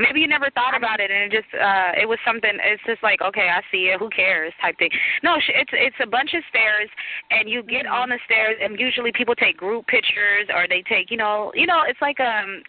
Maybe 0.04 0.20
you 0.20 0.28
never 0.28 0.50
thought 0.52 0.76
about 0.76 1.00
it, 1.00 1.10
and 1.10 1.22
it 1.28 1.32
just 1.32 1.48
uh 1.56 1.92
it 1.96 2.08
was 2.08 2.20
something. 2.28 2.52
It's 2.52 2.84
just 2.86 3.02
like 3.02 3.22
okay, 3.22 3.48
I 3.48 3.62
see 3.72 3.88
it. 3.92 4.00
Who 4.00 4.10
cares? 4.10 4.52
Type 4.62 4.78
thing. 4.78 4.92
No, 5.24 5.40
sh- 5.40 5.56
it's 5.56 5.72
it's 5.74 5.96
a 6.04 6.10
bunch 6.18 6.32
of 6.36 6.44
stairs, 6.52 6.90
and 7.32 7.48
you 7.50 7.64
get 7.64 7.88
on 7.88 8.10
the 8.10 8.20
stairs, 8.26 8.58
and 8.62 8.78
usually 8.80 9.12
people 9.16 9.36
take 9.36 9.56
group 9.58 9.88
pictures, 9.88 10.46
or 10.54 10.68
they 10.68 10.84
take 10.90 11.10
you 11.10 11.18
know 11.18 11.52
you 11.56 11.66
know 11.66 11.82
it's 11.88 12.02
like 12.02 12.20
um. 12.20 12.62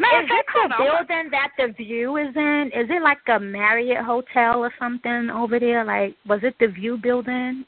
Of 0.00 0.24
Is 0.24 0.30
it 0.32 0.46
the 0.54 0.74
building 0.78 1.28
that 1.30 1.50
the 1.58 1.74
view 1.74 2.16
is 2.16 2.34
in? 2.34 2.70
Is 2.74 2.88
it 2.88 3.02
like 3.02 3.18
a 3.28 3.38
Marriott 3.38 4.02
hotel 4.02 4.60
or 4.64 4.72
something 4.78 5.28
over 5.28 5.60
there? 5.60 5.84
Like, 5.84 6.16
was 6.26 6.40
it 6.42 6.54
the 6.58 6.68
View 6.68 6.96
building? 6.96 7.66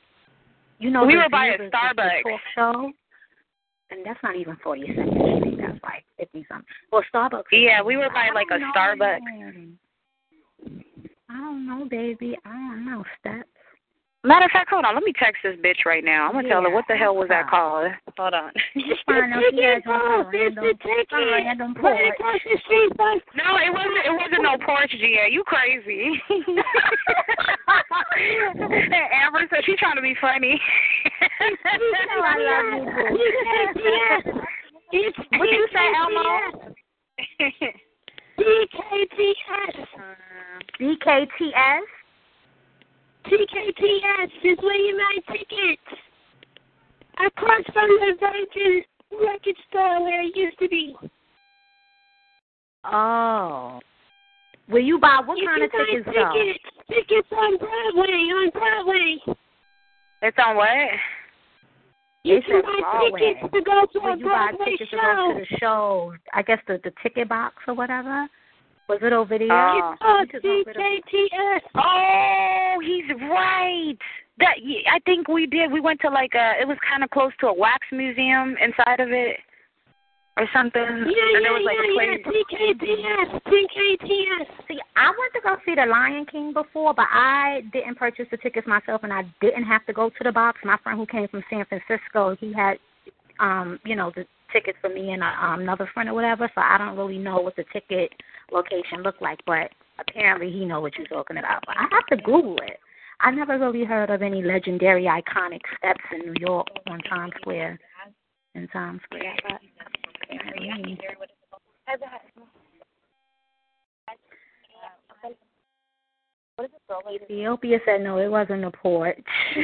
You 0.78 0.90
know, 0.90 1.04
We 1.04 1.14
were 1.14 1.28
by 1.30 1.48
a 1.48 1.58
Starbucks. 1.58 2.22
talk 2.22 2.40
show. 2.54 2.92
And 3.92 4.06
that's 4.06 4.22
not 4.22 4.36
even 4.36 4.56
Forty 4.64 4.86
Second 4.86 5.12
Street. 5.12 5.58
That's 5.60 5.82
like 5.84 6.04
fifty 6.16 6.46
something. 6.48 6.66
Well, 6.90 7.02
Starbucks. 7.12 7.44
Yeah, 7.52 7.82
we 7.82 7.96
were 7.98 8.08
by 8.08 8.30
like 8.34 8.46
a 8.50 8.58
know, 8.58 8.72
Starbucks. 8.74 9.20
man. 9.22 9.78
I 11.28 11.36
don't 11.38 11.66
know, 11.66 11.86
baby. 11.88 12.36
I 12.44 12.50
don't 12.50 12.86
know. 12.86 13.04
Steps. 13.20 13.48
Matter 14.24 14.46
of 14.46 14.52
fact, 14.52 14.70
hold 14.70 14.84
on. 14.84 14.94
Let 14.94 15.02
me 15.02 15.12
text 15.18 15.42
this 15.42 15.58
bitch 15.58 15.84
right 15.84 16.04
now. 16.04 16.28
I'm 16.28 16.32
gonna 16.34 16.48
tell 16.48 16.62
her 16.62 16.70
what 16.70 16.84
the 16.88 16.94
hell 16.94 17.16
was 17.16 17.26
that 17.28 17.50
okay. 17.50 17.50
called. 17.50 17.90
Hold 18.16 18.34
on. 18.34 18.52
Find 19.06 19.34
out 19.34 19.42
she 19.50 19.62
has 19.66 19.82
some 19.82 20.30
random, 20.30 20.78
some 21.10 21.26
random 21.26 21.74
porch. 21.74 22.14
No, 23.34 23.58
it 23.58 23.72
wasn't. 23.74 24.06
It 24.06 24.14
wasn't 24.14 24.46
no 24.46 24.54
porch, 24.64 24.94
Gia. 24.94 25.26
You 25.26 25.42
crazy? 25.42 26.22
Amber 29.10 29.42
said 29.50 29.64
she's 29.66 29.78
trying 29.78 29.96
to 29.96 30.02
be 30.02 30.14
funny. 30.20 30.60
you 31.42 31.92
know 32.06 32.22
I 32.22 32.38
love 32.38 32.66
you, 32.78 32.86
boo. 32.86 34.38
What 35.38 35.50
you 35.50 35.66
say, 35.74 35.90
Elmo? 35.98 36.74
TKTS. 38.38 39.82
BKTS. 40.80 41.86
TKTS 43.26 44.30
is 44.44 44.58
where 44.62 44.74
you 44.76 44.98
buy 44.98 45.32
tickets. 45.32 46.00
Across 47.26 47.64
from 47.72 47.88
the 47.88 48.14
Virgin 48.20 48.82
record 49.12 49.56
store 49.68 50.02
where 50.02 50.22
it 50.22 50.34
used 50.36 50.58
to 50.58 50.68
be. 50.68 50.96
Oh. 52.84 53.80
Will 54.68 54.80
you 54.82 54.98
buy 54.98 55.20
what 55.24 55.38
you 55.38 55.46
kind 55.46 55.62
of 55.62 55.70
tickets 55.70 56.06
though? 56.06 56.32
tickets. 56.32 56.64
Tickets 56.88 57.28
on 57.32 57.58
Broadway, 57.58 58.12
on 58.12 58.50
Broadway. 58.50 59.16
it's 60.22 60.36
on 60.44 60.56
what? 60.56 60.68
You 62.24 62.36
They 62.36 62.46
can 62.46 62.62
buy 62.62 62.80
Broadway. 62.80 63.34
tickets 63.34 63.52
to 63.54 63.60
go 63.62 63.86
to 63.92 63.98
Will 64.00 64.12
a 64.14 64.16
you 64.16 64.24
buy 64.24 64.50
Broadway 64.50 64.64
tickets 64.72 64.90
to 64.90 64.96
go 64.96 65.34
to 65.34 65.40
the 65.40 65.56
show? 65.58 66.14
I 66.34 66.42
guess 66.42 66.58
the 66.66 66.80
the 66.82 66.92
ticket 67.02 67.28
box 67.28 67.56
or 67.68 67.74
whatever. 67.74 68.26
Was 68.88 68.98
it 69.02 69.12
over 69.12 69.38
there? 69.38 69.52
Oh. 69.52 69.92
It's 69.92 70.02
called 70.02 70.30
Tickets 70.30 70.46
over 70.46 70.72
there. 70.74 71.00
TKTS. 71.00 71.60
Oh, 71.76 72.80
he's 72.82 73.08
right. 73.30 73.98
That 74.38 74.54
I 74.90 74.98
think 75.06 75.28
we 75.28 75.46
did. 75.46 75.70
We 75.70 75.80
went 75.80 76.00
to 76.00 76.10
like 76.10 76.32
a. 76.34 76.60
It 76.60 76.66
was 76.66 76.78
kind 76.88 77.04
of 77.04 77.10
close 77.10 77.32
to 77.40 77.48
a 77.48 77.54
wax 77.54 77.86
museum 77.92 78.56
inside 78.60 79.00
of 79.00 79.10
it, 79.12 79.36
or 80.36 80.48
something. 80.52 80.82
Yeah, 80.82 81.36
and 81.36 81.44
yeah, 81.44 81.52
was 81.52 81.64
like 81.64 81.76
yeah, 81.94 82.16
a. 82.16 82.24
TKTS. 82.24 83.40
TKTS. 83.46 84.68
See, 84.68 84.78
I 84.96 85.08
went 85.08 85.32
to 85.34 85.40
go 85.42 85.56
see 85.64 85.74
the 85.74 85.86
Lion 85.86 86.26
King 86.30 86.52
before, 86.52 86.94
but 86.94 87.06
I 87.10 87.62
didn't 87.72 87.96
purchase 87.96 88.26
the 88.30 88.38
tickets 88.38 88.66
myself, 88.66 89.02
and 89.04 89.12
I 89.12 89.22
didn't 89.40 89.64
have 89.64 89.84
to 89.86 89.92
go 89.92 90.08
to 90.08 90.24
the 90.24 90.32
box. 90.32 90.60
My 90.64 90.78
friend 90.82 90.98
who 90.98 91.06
came 91.06 91.28
from 91.28 91.44
San 91.50 91.66
Francisco, 91.66 92.36
he 92.40 92.52
had, 92.52 92.78
um, 93.38 93.78
you 93.84 93.94
know, 93.94 94.10
the 94.16 94.24
tickets 94.52 94.78
for 94.80 94.88
me 94.88 95.12
and 95.12 95.22
uh, 95.22 95.26
um, 95.40 95.60
another 95.60 95.88
friend 95.92 96.08
or 96.08 96.14
whatever. 96.14 96.50
So 96.54 96.60
I 96.60 96.78
don't 96.78 96.96
really 96.96 97.18
know 97.18 97.40
what 97.40 97.56
the 97.56 97.64
ticket 97.72 98.10
location 98.52 99.02
looked 99.02 99.22
like, 99.22 99.40
but 99.46 99.70
apparently 99.98 100.50
he 100.50 100.64
know 100.64 100.80
what 100.80 100.96
you're 100.96 101.06
talking 101.06 101.38
about. 101.38 101.62
But 101.66 101.76
I 101.76 101.86
have 101.90 102.06
to 102.18 102.24
Google 102.24 102.56
it. 102.62 102.78
I 103.20 103.30
never 103.30 103.58
really 103.58 103.84
heard 103.84 104.10
of 104.10 104.22
any 104.22 104.42
legendary, 104.42 105.04
iconic 105.04 105.60
steps 105.78 106.00
in 106.12 106.32
New 106.32 106.34
York 106.40 106.66
on 106.88 106.98
Times 107.00 107.32
Square. 107.40 107.78
In 108.54 108.68
Times 108.68 109.00
Square, 109.04 109.34
but 109.48 109.60
apparently. 110.30 110.98
Ethiopia 117.14 117.78
said 117.84 118.02
no, 118.02 118.18
it 118.18 118.28
wasn't 118.28 118.64
a 118.64 118.70
porch. 118.70 119.18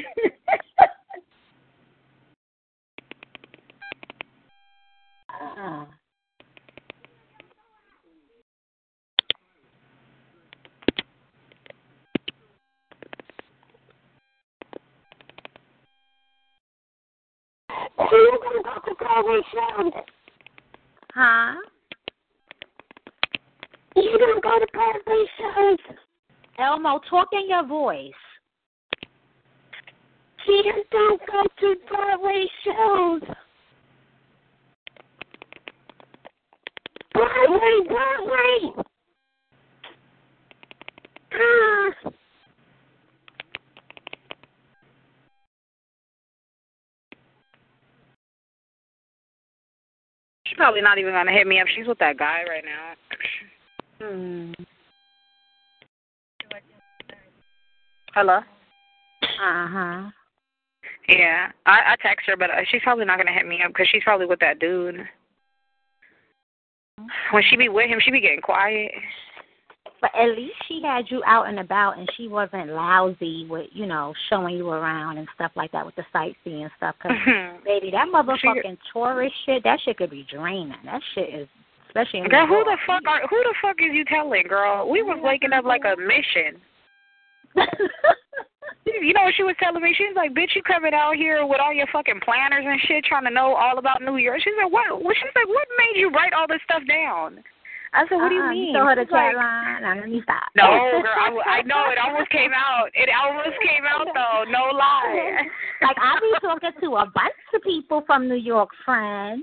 Ah. 5.60 5.86
So 17.98 18.16
you're 18.16 18.38
going 18.38 18.62
to 18.62 18.70
Broadway 19.28 19.42
shows. 19.52 19.92
Huh? 21.14 21.54
You're 23.94 24.18
going 24.18 24.34
to 24.36 24.40
go 24.40 24.58
to 24.58 24.66
Broadway 24.72 25.24
shows. 25.38 25.96
Elmo, 26.58 27.00
talk 27.10 27.28
in 27.32 27.48
your 27.48 27.66
voice. 27.66 28.12
Kids 30.46 30.78
don't 30.90 31.20
go 31.26 31.42
to 31.60 31.74
Broadway 31.88 32.46
shows. 32.64 33.22
Broadway, 37.12 37.86
Broadway. 37.86 38.84
Ah. 41.34 42.10
She's 50.48 50.57
probably 50.68 50.82
not 50.82 50.98
even 50.98 51.14
gonna 51.14 51.32
hit 51.32 51.46
me 51.46 51.60
up. 51.60 51.66
She's 51.74 51.86
with 51.86 51.98
that 52.00 52.18
guy 52.18 52.42
right 52.46 52.62
now. 52.62 54.06
Hmm. 54.06 54.52
Hello. 58.12 58.40
Uh 59.22 59.66
huh. 59.66 60.10
Yeah, 61.08 61.52
I 61.64 61.92
I 61.92 61.96
text 62.02 62.26
her, 62.26 62.36
but 62.36 62.50
uh, 62.50 62.60
she's 62.70 62.82
probably 62.82 63.06
not 63.06 63.16
gonna 63.16 63.32
hit 63.32 63.46
me 63.46 63.62
up 63.64 63.70
because 63.70 63.88
she's 63.90 64.02
probably 64.04 64.26
with 64.26 64.40
that 64.40 64.58
dude. 64.58 65.08
when 67.30 67.42
she 67.48 67.56
be 67.56 67.70
with 67.70 67.88
him, 67.88 68.00
she 68.04 68.10
be 68.10 68.20
getting 68.20 68.42
quiet. 68.42 68.92
But 70.00 70.10
at 70.14 70.36
least 70.36 70.54
she 70.68 70.80
had 70.82 71.06
you 71.08 71.22
out 71.26 71.48
and 71.48 71.58
about, 71.58 71.98
and 71.98 72.08
she 72.16 72.28
wasn't 72.28 72.70
lousy 72.70 73.46
with, 73.48 73.66
you 73.72 73.86
know, 73.86 74.14
showing 74.30 74.56
you 74.56 74.70
around 74.70 75.18
and 75.18 75.26
stuff 75.34 75.50
like 75.56 75.72
that 75.72 75.84
with 75.84 75.96
the 75.96 76.04
sightseeing 76.12 76.68
stuff. 76.76 76.94
Cause 77.02 77.12
mm-hmm. 77.12 77.64
baby, 77.64 77.90
that 77.90 78.06
motherfucking 78.06 78.78
tourist 78.92 79.34
shit, 79.44 79.64
that 79.64 79.80
shit 79.84 79.96
could 79.96 80.10
be 80.10 80.26
draining. 80.30 80.74
That 80.84 81.00
shit 81.14 81.34
is, 81.34 81.48
especially 81.88 82.20
in 82.20 82.28
Girl, 82.28 82.46
who 82.46 82.62
the 82.64 82.76
fuck 82.86 83.02
are 83.08 83.26
who 83.28 83.42
the 83.42 83.54
fuck 83.60 83.76
is 83.80 83.92
you 83.92 84.04
telling, 84.04 84.44
girl? 84.48 84.88
We 84.88 85.02
was 85.02 85.18
waking 85.20 85.52
up 85.52 85.64
like 85.64 85.82
a 85.84 85.96
mission. 86.00 86.60
You 89.02 89.12
know 89.12 89.24
what 89.24 89.34
she 89.36 89.44
was 89.44 89.56
telling 89.60 89.82
me? 89.82 89.94
She 89.96 90.04
was 90.04 90.16
like, 90.16 90.32
"Bitch, 90.32 90.56
you 90.56 90.62
coming 90.62 90.94
out 90.94 91.16
here 91.16 91.44
with 91.44 91.60
all 91.60 91.72
your 91.72 91.86
fucking 91.92 92.20
planners 92.24 92.64
and 92.64 92.80
shit, 92.88 93.04
trying 93.04 93.24
to 93.24 93.30
know 93.30 93.54
all 93.54 93.78
about 93.78 94.02
New 94.02 94.16
York." 94.16 94.40
She's 94.40 94.56
like, 94.56 94.72
"What?" 94.72 95.04
Well, 95.04 95.14
she's 95.14 95.34
like, 95.36 95.48
"What 95.48 95.68
made 95.76 96.00
you 96.00 96.10
write 96.10 96.32
all 96.32 96.46
this 96.48 96.62
stuff 96.64 96.82
down?" 96.88 97.44
I 97.92 98.06
said, 98.08 98.16
"What 98.16 98.28
do 98.28 98.34
you 98.34 98.42
Uh-uh, 98.42 98.50
mean?" 98.50 98.68
You 98.68 98.74
saw 98.74 98.86
her 98.86 98.94
the 98.94 99.02
She's 99.02 99.12
like, 99.12 99.32
chat 99.32 99.36
line. 99.36 99.82
Now 99.82 99.94
let 99.96 100.08
me 100.08 100.20
stop. 100.22 100.48
No, 100.56 100.64
girl, 101.02 101.42
I, 101.44 101.58
I 101.58 101.62
know 101.62 101.90
it 101.90 101.98
almost 101.98 102.30
came 102.30 102.52
out. 102.52 102.90
It 102.94 103.08
almost 103.08 103.56
came 103.64 103.84
out 103.88 104.06
though. 104.12 104.44
No 104.50 104.70
lie. 104.76 105.48
like 105.82 105.96
I 106.00 106.18
be 106.20 106.32
talking 106.40 106.72
to 106.80 106.96
a 106.96 107.06
bunch 107.06 107.34
of 107.54 107.62
people 107.62 108.02
from 108.06 108.28
New 108.28 108.36
York, 108.36 108.70
friends. 108.84 109.42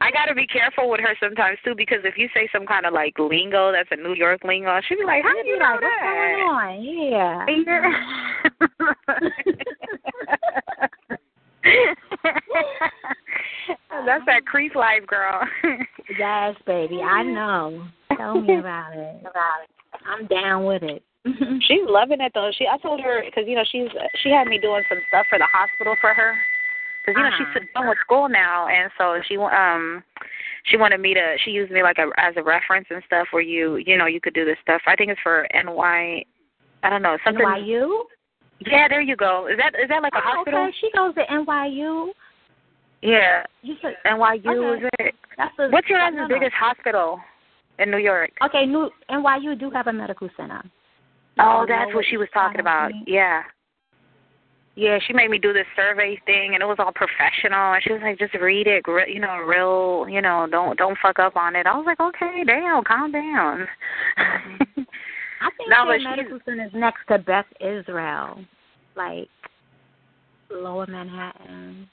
I 0.00 0.10
gotta 0.10 0.34
be 0.34 0.46
careful 0.46 0.90
with 0.90 1.00
her 1.00 1.16
sometimes 1.20 1.58
too 1.64 1.74
because 1.74 2.00
if 2.04 2.18
you 2.18 2.28
say 2.34 2.48
some 2.52 2.66
kind 2.66 2.84
of 2.84 2.92
like 2.92 3.18
lingo 3.18 3.72
that's 3.72 3.88
a 3.90 3.96
New 3.96 4.14
York 4.14 4.44
lingo, 4.44 4.80
she'd 4.86 4.98
be 4.98 5.04
like, 5.04 5.22
"How 5.22 5.32
do 5.32 5.48
you 5.48 5.54
be 5.54 5.58
know 5.58 5.64
like, 5.64 5.80
what's 5.80 6.02
going 6.02 6.40
that?" 7.10 7.48
on? 11.08 11.18
that's 14.06 14.24
that 14.26 14.46
crease 14.46 14.74
life, 14.74 15.06
girl. 15.06 15.40
yes, 16.18 16.54
baby, 16.66 17.00
I 17.02 17.22
know. 17.22 17.86
Tell 18.16 18.40
me 18.40 18.58
about 18.58 18.92
it. 18.94 19.20
About 19.20 19.62
it. 19.64 19.70
I'm 20.06 20.26
down 20.26 20.66
with 20.66 20.82
it. 20.82 21.02
she's 21.66 21.80
loving 21.86 22.20
it 22.20 22.32
though. 22.34 22.50
She, 22.56 22.66
I 22.66 22.76
told 22.78 23.00
her 23.00 23.22
because 23.24 23.44
you 23.46 23.56
know 23.56 23.64
she's 23.70 23.88
she 24.22 24.30
had 24.30 24.46
me 24.46 24.58
doing 24.58 24.82
some 24.88 24.98
stuff 25.08 25.26
for 25.30 25.38
the 25.38 25.46
hospital 25.50 25.94
for 26.00 26.12
her 26.12 26.34
because 27.04 27.16
you 27.18 27.22
know 27.22 27.28
Uh-huh. 27.28 27.44
she's 27.54 27.68
done 27.74 27.88
with 27.88 27.98
school 28.04 28.28
now, 28.28 28.68
and 28.68 28.90
so 28.98 29.20
she 29.26 29.36
um 29.38 30.02
she 30.64 30.76
wanted 30.76 31.00
me 31.00 31.14
to 31.14 31.36
she 31.44 31.50
used 31.50 31.72
me 31.72 31.82
like 31.82 31.98
a 31.98 32.10
as 32.18 32.34
a 32.36 32.42
reference 32.42 32.86
and 32.90 33.02
stuff 33.06 33.28
where 33.30 33.42
you 33.42 33.76
you 33.76 33.96
know 33.96 34.06
you 34.06 34.20
could 34.20 34.34
do 34.34 34.44
this 34.44 34.58
stuff. 34.62 34.82
I 34.86 34.96
think 34.96 35.10
it's 35.10 35.20
for 35.22 35.46
NY. 35.54 36.24
I 36.82 36.90
don't 36.90 37.02
know 37.02 37.16
something. 37.24 37.44
NYU. 37.44 38.02
Yeah, 38.60 38.88
there 38.88 39.00
you 39.00 39.16
go. 39.16 39.46
Is 39.50 39.58
that 39.58 39.74
is 39.80 39.88
that 39.88 40.02
like 40.02 40.12
a 40.14 40.18
Oh, 40.18 40.20
hospital? 40.22 40.62
Okay, 40.64 40.74
she 40.80 40.90
goes 40.96 41.14
to 41.14 41.22
NYU. 41.26 42.08
Yeah, 43.02 43.44
You 43.62 43.74
said 43.82 43.96
NYU 44.06 44.46
Okay. 44.46 44.86
is 44.86 44.90
it? 45.00 45.14
that's 45.36 45.54
the 45.58 45.68
What's 45.68 45.88
your 45.88 45.98
no, 45.98 46.04
guys' 46.06 46.14
no, 46.16 46.26
no. 46.26 46.28
biggest 46.28 46.54
hospital 46.54 47.20
in 47.78 47.90
New 47.90 47.98
York? 47.98 48.30
Okay, 48.42 48.64
New 48.64 48.90
NYU 49.10 49.58
do 49.58 49.70
have 49.70 49.88
a 49.88 49.92
medical 49.92 50.28
center. 50.36 50.62
Oh, 51.38 51.66
that's 51.68 51.92
what 51.94 52.04
she 52.08 52.16
was 52.16 52.28
talking 52.32 52.60
about. 52.60 52.92
Yeah. 53.06 53.42
Yeah, 54.76 54.98
she 55.06 55.12
made 55.12 55.30
me 55.30 55.38
do 55.38 55.52
this 55.52 55.66
survey 55.76 56.20
thing, 56.26 56.54
and 56.54 56.62
it 56.62 56.66
was 56.66 56.78
all 56.80 56.92
professional. 56.92 57.74
And 57.74 57.82
she 57.82 57.92
was 57.92 58.02
like, 58.02 58.18
"Just 58.18 58.34
read 58.34 58.66
it, 58.66 58.84
you 59.08 59.20
know, 59.20 59.38
real, 59.38 60.08
you 60.08 60.20
know, 60.20 60.48
don't 60.50 60.76
don't 60.76 60.98
fuck 61.00 61.20
up 61.20 61.36
on 61.36 61.54
it." 61.54 61.66
I 61.66 61.76
was 61.76 61.86
like, 61.86 62.00
"Okay, 62.00 62.42
damn, 62.44 62.82
calm 62.82 63.12
down." 63.12 63.68
Mm-hmm. 64.18 64.82
I 65.44 65.50
think 65.56 65.68
No, 65.70 65.86
their 65.86 66.00
medical 66.00 66.38
center 66.44 66.64
is 66.66 66.72
next 66.74 67.00
to 67.08 67.18
Beth 67.18 67.46
Israel, 67.60 68.40
like 68.96 69.28
Lower 70.50 70.86
Manhattan. 70.86 71.88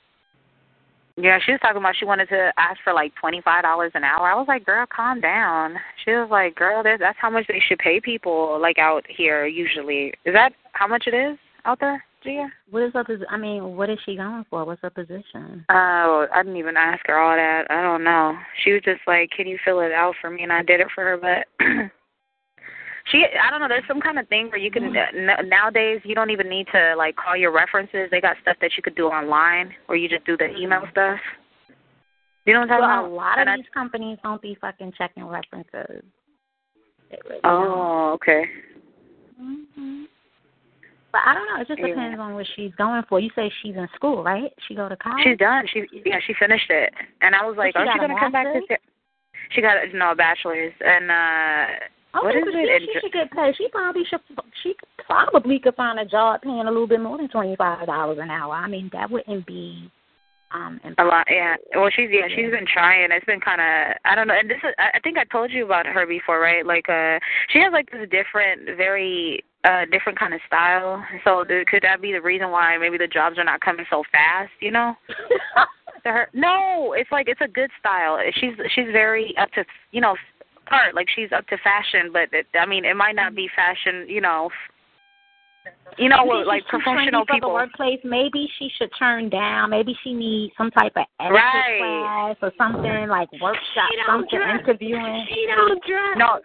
yeah, 1.17 1.39
she 1.46 1.51
was 1.51 1.60
talking 1.62 1.77
about 1.77 1.96
she 1.98 2.05
wanted 2.05 2.29
to 2.29 2.51
ask 2.58 2.79
for 2.84 2.93
like 2.93 3.13
twenty 3.20 3.41
five 3.41 3.63
dollars 3.63 3.91
an 3.96 4.03
hour. 4.03 4.27
I 4.31 4.36
was 4.36 4.48
like, 4.48 4.65
"Girl, 4.65 4.86
calm 4.88 5.20
down." 5.20 5.75
She 6.05 6.12
was 6.12 6.29
like, 6.31 6.55
"Girl, 6.55 6.81
that's 6.84 7.00
that's 7.00 7.17
how 7.20 7.29
much 7.29 7.48
they 7.48 7.62
should 7.67 7.79
pay 7.79 8.00
people 8.00 8.60
like 8.62 8.77
out 8.77 9.05
here 9.10 9.46
usually." 9.46 10.13
Is 10.25 10.34
that 10.34 10.53
how 10.74 10.88
much 10.88 11.08
it 11.08 11.13
is 11.13 11.38
out 11.65 11.79
there, 11.79 12.03
Gia? 12.24 12.48
What 12.70 12.84
is 12.84 12.93
her? 12.93 13.03
posi- 13.03 13.25
I 13.29 13.38
mean, 13.38 13.75
what 13.75 13.89
is 13.89 14.00
she 14.05 14.15
going 14.15 14.46
for? 14.50 14.63
What's 14.65 14.81
her 14.81 14.89
position? 14.89 15.65
Oh, 15.70 16.27
I 16.34 16.41
didn't 16.43 16.58
even 16.58 16.77
ask 16.77 17.01
her 17.08 17.17
all 17.20 17.36
that. 17.36 17.70
I 17.70 17.81
don't 17.81 18.03
know. 18.03 18.36
She 18.63 18.72
was 18.72 18.81
just 18.84 19.01
like, 19.08 19.29
"Can 19.36 19.48
you 19.48 19.58
fill 19.65 19.82
it 19.82 19.91
out 19.91 20.15
for 20.21 20.30
me?" 20.30 20.43
And 20.43 20.54
I 20.54 20.63
did 20.63 20.80
it 20.80 20.88
for 20.95 21.04
her, 21.04 21.17
but 21.17 21.65
she 23.12 23.26
I 23.41 23.50
don't 23.50 23.60
know, 23.60 23.67
there's 23.67 23.88
some 23.88 24.00
kind 24.02 24.17
of 24.17 24.28
thing 24.30 24.47
where 24.50 24.58
you 24.58 24.71
can 24.71 24.95
n- 24.95 25.50
nowadays 25.50 26.02
you 26.04 26.15
don't 26.15 26.30
even 26.30 26.47
need 26.50 26.67
to 26.74 26.95
like 26.97 27.15
call 27.15 27.36
your 27.36 27.52
references. 27.52 28.08
They 28.10 28.21
got 28.21 28.38
stuff 28.41 28.58
that 28.62 28.71
you 28.78 28.84
could 28.84 28.95
do 28.95 29.08
online 29.08 29.74
or 29.88 29.95
you 29.95 30.08
just 30.10 30.26
do 30.26 30.38
the 30.38 30.56
email 30.58 30.84
stuff. 30.91 31.19
You 32.45 32.54
know 32.54 32.62
what 32.62 32.71
I'm 32.71 32.80
talking 32.80 32.89
Well, 32.89 33.06
about? 33.06 33.12
a 33.12 33.13
lot 33.13 33.38
of 33.38 33.41
And 33.41 33.50
I- 33.50 33.58
these 33.58 33.69
companies 33.74 34.17
don't 34.24 34.41
be 34.41 34.56
fucking 34.60 34.93
checking 34.97 35.28
references. 35.28 36.04
Really 37.26 37.39
Oh, 37.43 38.12
okay. 38.13 38.45
don't. 39.38 39.67
hmm 39.76 40.04
But 41.12 41.21
I 41.26 41.34
don't 41.34 41.45
know. 41.47 41.60
It 41.62 41.67
just 41.67 41.80
Yeah. 41.80 41.88
depends 41.88 42.19
on 42.19 42.34
what 42.36 42.47
she's 42.56 42.74
going 42.76 43.04
for. 43.04 43.19
You 43.19 43.30
say 43.36 43.50
she's 43.62 43.76
in 43.76 43.88
school, 43.95 44.24
right? 44.24 44.52
She 44.67 44.76
go 44.76 44.88
to 44.88 44.95
college. 44.95 45.24
She's 45.24 45.38
done. 45.38 45.67
She 45.67 45.86
yeah, 46.06 46.19
she 46.26 46.34
finished 46.36 46.69
it. 46.69 46.93
And 47.21 47.36
I 47.36 47.45
was 47.45 47.58
like, 47.58 47.76
What, 47.76 47.84
she 47.84 47.89
"Aren't 47.89 47.93
you 47.95 48.00
got 48.00 48.06
a 48.06 48.08
going 48.08 48.17
to 48.17 48.19
come 48.24 48.32
back 48.32 48.47
this? 48.54 48.78
She 49.50 49.62
got 49.62 49.76
no 49.93 50.12
a 50.12 50.15
bachelor's 50.15 50.74
and 50.80 51.12
uh 51.12 51.65
Okay, 52.15 52.26
what 52.26 52.36
is 52.36 52.43
but 52.45 52.56
it? 52.56 52.82
She, 52.82 52.88
she 52.93 53.00
should 53.00 53.13
get 53.13 53.32
paid. 53.32 53.56
She 53.58 53.67
probably 53.69 54.04
should. 54.10 54.19
She 54.63 54.76
probably 55.06 55.60
could 55.60 55.76
find 55.76 56.00
a 56.00 56.06
job 56.06 56.41
paying 56.41 56.60
a 56.60 56.71
little 56.71 56.88
bit 56.88 57.02
more 57.02 57.17
than 57.17 57.30
twenty 57.30 57.56
five 57.56 57.86
dollars 57.88 58.19
an 58.21 58.30
hour. 58.30 58.54
I 58.54 58.67
mean, 58.67 58.89
that 58.93 59.10
wouldn't 59.10 59.45
be 59.45 59.89
um 60.54 60.80
A 60.97 61.04
lot, 61.04 61.26
yeah. 61.30 61.56
Well, 61.76 61.89
she's 61.95 62.10
yeah, 62.12 62.28
Yeah. 62.28 62.36
she's 62.36 62.52
been 62.52 62.67
trying. 62.71 63.12
It's 63.12 63.26
been 63.26 63.39
kind 63.39 63.62
of 63.62 63.97
I 64.06 64.15
don't 64.15 64.28
know. 64.28 64.36
And 64.38 64.50
this 64.50 64.58
is 64.58 64.74
I 64.78 64.97
I 64.97 65.00
think 65.00 65.17
I 65.17 65.24
told 65.26 65.52
you 65.52 65.65
about 65.65 65.86
her 65.86 66.06
before, 66.06 66.39
right? 66.39 66.65
Like 66.65 66.89
uh, 66.89 67.19
she 67.50 67.60
has 67.60 67.71
like 67.71 67.89
this 67.91 68.10
different, 68.10 68.65
very 68.78 69.43
uh 69.63 69.86
different 69.91 70.19
kind 70.19 70.34
of 70.34 70.41
style. 70.47 71.04
So 71.24 71.43
th- 71.43 71.67
could 71.67 71.84
that 71.84 72.02
be 72.02 72.12
the 72.12 72.21
reason 72.21 72.52
why 72.52 72.78
maybe 72.78 72.97
the 72.97 73.08
jobs 73.08 73.38
are 73.38 73.43
not 73.45 73.62
coming 73.62 73.86
so 73.89 74.04
fast? 74.12 74.52
You 74.60 74.71
know? 74.71 74.95
to 76.04 76.10
her, 76.12 76.28
no, 76.34 76.93
it's 76.97 77.12
like 77.12 77.28
it's 77.30 77.41
a 77.41 77.47
good 77.47 77.69
style. 77.80 78.17
She's 78.36 78.54
she's 78.76 78.91
very 78.91 79.34
up 79.38 79.52
to 79.54 79.63
you 79.91 80.02
know 80.02 80.15
part 80.71 80.95
like 80.95 81.07
she's 81.15 81.31
up 81.36 81.45
to 81.47 81.57
fashion, 81.60 82.10
but 82.12 82.31
it, 82.31 82.47
I 82.60 82.65
mean 82.65 82.86
it 82.86 82.95
might 82.95 83.15
not 83.15 83.36
be 83.36 83.47
fashion. 83.55 84.05
You 84.07 84.21
know. 84.21 84.49
You 85.99 86.10
know, 86.10 86.25
Maybe 86.25 86.45
like 86.47 86.65
professional 86.65 87.25
people. 87.25 87.49
the 87.49 87.53
workplace. 87.53 87.99
Maybe 88.03 88.49
she 88.57 88.69
should 88.79 88.89
turn 88.97 89.29
down. 89.29 89.69
Maybe 89.69 89.93
she 90.03 90.13
needs 90.13 90.53
some 90.57 90.71
type 90.71 90.93
of 90.95 91.05
etiquette 91.19 91.38
Right. 91.38 91.77
class 91.77 92.36
or 92.41 92.51
something 92.57 93.07
like 93.10 93.29
workshop, 93.39 93.86
She 93.91 93.97
don't 93.97 94.25
something 94.25 94.39
dress. 94.39 94.60
interviewing. 94.65 95.25
She 95.29 95.45
don't 95.45 95.77
dress. 95.86 96.17
No, 96.17 96.39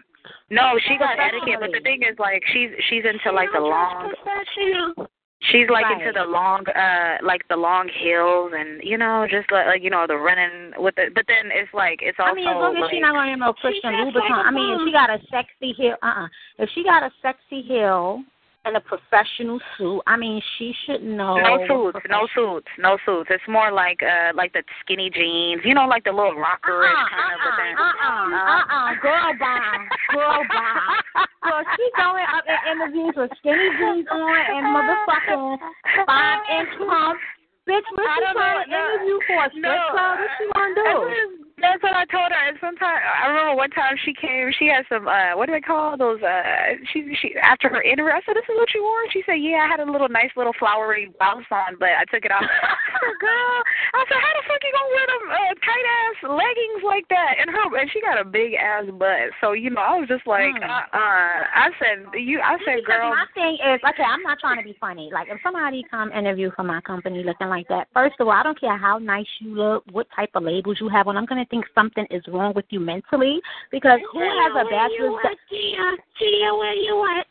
no, 0.51 0.77
she 0.87 0.97
got 0.99 1.17
etiquette, 1.17 1.57
but 1.61 1.71
the 1.71 1.79
thing 1.81 2.03
is, 2.03 2.13
like, 2.19 2.43
she's 2.53 2.69
she's 2.89 3.05
into 3.09 3.31
like 3.33 3.49
the 3.55 3.57
She 3.57 3.65
don't 3.65 3.73
dress 3.73 4.13
long. 4.13 4.13
professional. 4.21 5.09
She's 5.51 5.69
like 5.69 5.85
Right. 5.85 6.01
into 6.01 6.11
the 6.11 6.25
long, 6.25 6.67
uh, 6.67 7.17
like 7.23 7.47
the 7.47 7.55
long 7.55 7.87
heels, 7.87 8.51
and 8.55 8.83
you 8.83 8.97
know, 8.97 9.27
just 9.29 9.51
like, 9.51 9.67
like 9.67 9.83
you 9.83 9.89
know, 9.89 10.05
the 10.07 10.17
running 10.17 10.73
with 10.77 10.95
the. 10.95 11.09
But 11.13 11.25
then 11.27 11.51
it's 11.51 11.73
like 11.73 11.99
it's 12.01 12.19
also 12.19 12.31
I 12.31 12.35
mean, 12.35 12.47
as 12.47 12.55
long 12.55 12.75
as 12.75 12.81
like, 12.81 12.91
she's 12.91 13.01
not 13.01 13.13
going 13.13 13.29
to 13.29 13.37
no 13.37 13.53
Christian 13.53 13.93
dressed 13.93 14.15
Louboutin. 14.15 14.29
like 14.29 14.45
a 14.45 14.47
I 14.47 14.51
mean, 14.51 14.73
if 14.75 14.81
she 14.85 14.91
got 14.91 15.09
a 15.09 15.19
sexy 15.31 15.71
heel, 15.73 15.95
uh, 16.03 16.05
uh 16.05 16.27
If 16.57 16.69
she 16.73 16.83
got 16.83 17.03
a 17.03 17.11
sexy 17.21 17.61
heel 17.61 18.23
and 18.67 18.75
a 18.75 18.81
professional 18.81 19.59
suit, 19.77 20.01
I 20.05 20.17
mean, 20.17 20.41
she 20.57 20.73
should 20.85 21.01
know. 21.01 21.37
no 21.37 21.55
suits, 21.67 22.05
no 22.09 22.27
suits, 22.35 22.67
no 22.77 22.97
suits. 23.05 23.29
It's 23.31 23.47
more 23.47 23.71
like 23.71 24.03
uh 24.03 24.35
like 24.35 24.51
the 24.53 24.63
skinny 24.83 25.09
jeans, 25.09 25.61
you 25.63 25.73
know, 25.73 25.87
like 25.87 26.03
the 26.03 26.11
little 26.11 26.35
rockerish 26.35 26.91
Uh-uh, 26.91 27.09
kind 27.09 27.33
of. 27.33 27.39
But 27.47 27.55
then, 27.55 27.73
uh-uh, 27.79 28.11
uh-uh, 28.11 28.59
uh-uh, 28.59 28.89
girl 29.01 29.31
bye, 29.39 29.87
girl 30.11 30.43
bye. 30.51 30.99
Girl, 31.43 31.63
she 31.79 31.85
going 31.95 32.27
up 32.27 32.43
in 32.43 32.59
interviews 32.75 33.15
with 33.15 33.31
skinny 33.39 33.69
jeans 33.79 34.07
on 34.11 34.35
and 34.51 34.67
motherfucking 34.75 35.57
five 36.05 36.39
inch 36.51 36.73
pumps. 36.83 37.23
Bitch, 37.67 37.83
what 37.95 38.07
she 38.15 38.23
trying 38.35 38.63
to 38.63 38.75
interview 38.75 39.19
for 39.27 39.43
a 39.43 39.49
strip 39.49 39.63
No, 39.63 39.91
club? 39.91 40.19
What 40.19 40.29
she 40.39 40.45
gonna 40.51 40.75
do? 40.75 41.46
That's- 41.57 41.81
what 41.81 41.93
I 41.95 42.05
told 42.05 42.29
her. 42.31 42.41
And 42.47 42.57
sometimes 42.59 43.01
I 43.01 43.27
remember 43.27 43.55
one 43.55 43.69
time 43.71 43.95
she 44.05 44.13
came. 44.13 44.51
She 44.57 44.67
had 44.67 44.85
some 44.89 45.07
uh 45.07 45.33
what 45.37 45.45
do 45.47 45.53
they 45.53 45.61
call 45.61 45.97
those? 45.97 46.21
uh 46.21 46.77
She 46.93 47.15
she 47.21 47.33
after 47.41 47.69
her 47.69 47.81
interview, 47.81 48.11
I 48.13 48.21
said, 48.25 48.35
"This 48.35 48.45
is 48.49 48.57
what 48.57 48.69
you 48.73 48.81
wore." 48.83 49.01
She 49.11 49.21
said, 49.25 49.41
"Yeah, 49.41 49.65
I 49.65 49.67
had 49.67 49.79
a 49.79 49.89
little 49.89 50.09
nice 50.09 50.29
little 50.35 50.53
flowery 50.57 51.09
blouse 51.17 51.45
on, 51.51 51.77
but 51.79 51.89
I 51.97 52.05
took 52.13 52.25
it 52.25 52.31
off." 52.31 52.41
I 52.45 52.97
said, 53.01 53.17
"Girl," 53.21 53.57
I 53.93 54.01
said, 54.09 54.19
"How 54.21 54.31
the 54.37 54.43
fuck 54.49 54.61
you 54.61 54.73
gonna 54.73 54.93
wear 54.93 55.07
them 55.09 55.23
uh, 55.33 55.53
tight 55.65 55.87
ass 55.97 56.17
leggings 56.37 56.83
like 56.85 57.07
that?" 57.09 57.33
And 57.41 57.49
her 57.49 57.65
and 57.77 57.89
she 57.91 58.01
got 58.01 58.21
a 58.21 58.25
big 58.25 58.53
ass 58.53 58.85
butt, 58.93 59.33
so 59.41 59.53
you 59.53 59.69
know 59.69 59.81
I 59.81 59.97
was 59.97 60.07
just 60.09 60.25
like, 60.27 60.53
Mm. 60.53 60.61
uh, 60.65 60.85
uh 60.93 61.37
I 61.57 61.69
said, 61.81 62.05
"You," 62.19 62.41
I 62.41 62.57
said, 62.65 62.85
Because 62.85 63.01
"Girl." 63.01 63.09
my 63.09 63.25
thing 63.33 63.57
is, 63.61 63.79
okay, 63.81 64.03
I'm 64.05 64.21
not 64.21 64.37
trying 64.39 64.57
to 64.57 64.63
be 64.63 64.75
funny. 64.79 65.09
Like, 65.13 65.27
if 65.29 65.39
somebody 65.41 65.85
come 65.89 66.11
interview 66.11 66.51
for 66.55 66.63
my 66.63 66.81
company 66.81 67.23
looking 67.23 67.49
like 67.49 67.67
that, 67.69 67.87
first 67.93 68.15
of 68.19 68.27
all, 68.27 68.33
I 68.33 68.43
don't 68.43 68.59
care 68.59 68.77
how 68.77 68.97
nice 68.97 69.27
you 69.39 69.55
look, 69.55 69.83
what 69.91 70.07
type 70.15 70.31
of 70.35 70.43
labels 70.43 70.77
you 70.79 70.89
have 70.89 71.07
on. 71.07 71.17
I'm 71.17 71.25
gonna 71.25 71.45
think 71.49 71.65
something 71.75 72.05
is 72.11 72.23
wrong 72.27 72.53
with 72.55 72.65
you 72.69 72.79
mentally 72.79 73.39
because 73.71 73.99
who 74.13 74.19
has 74.19 74.51
a 74.55 74.65
bachelor's? 74.69 75.23
Gia, 75.49 75.97
Gia, 76.19 76.55
where 76.55 76.73
you 76.73 76.95
at? 77.19 77.25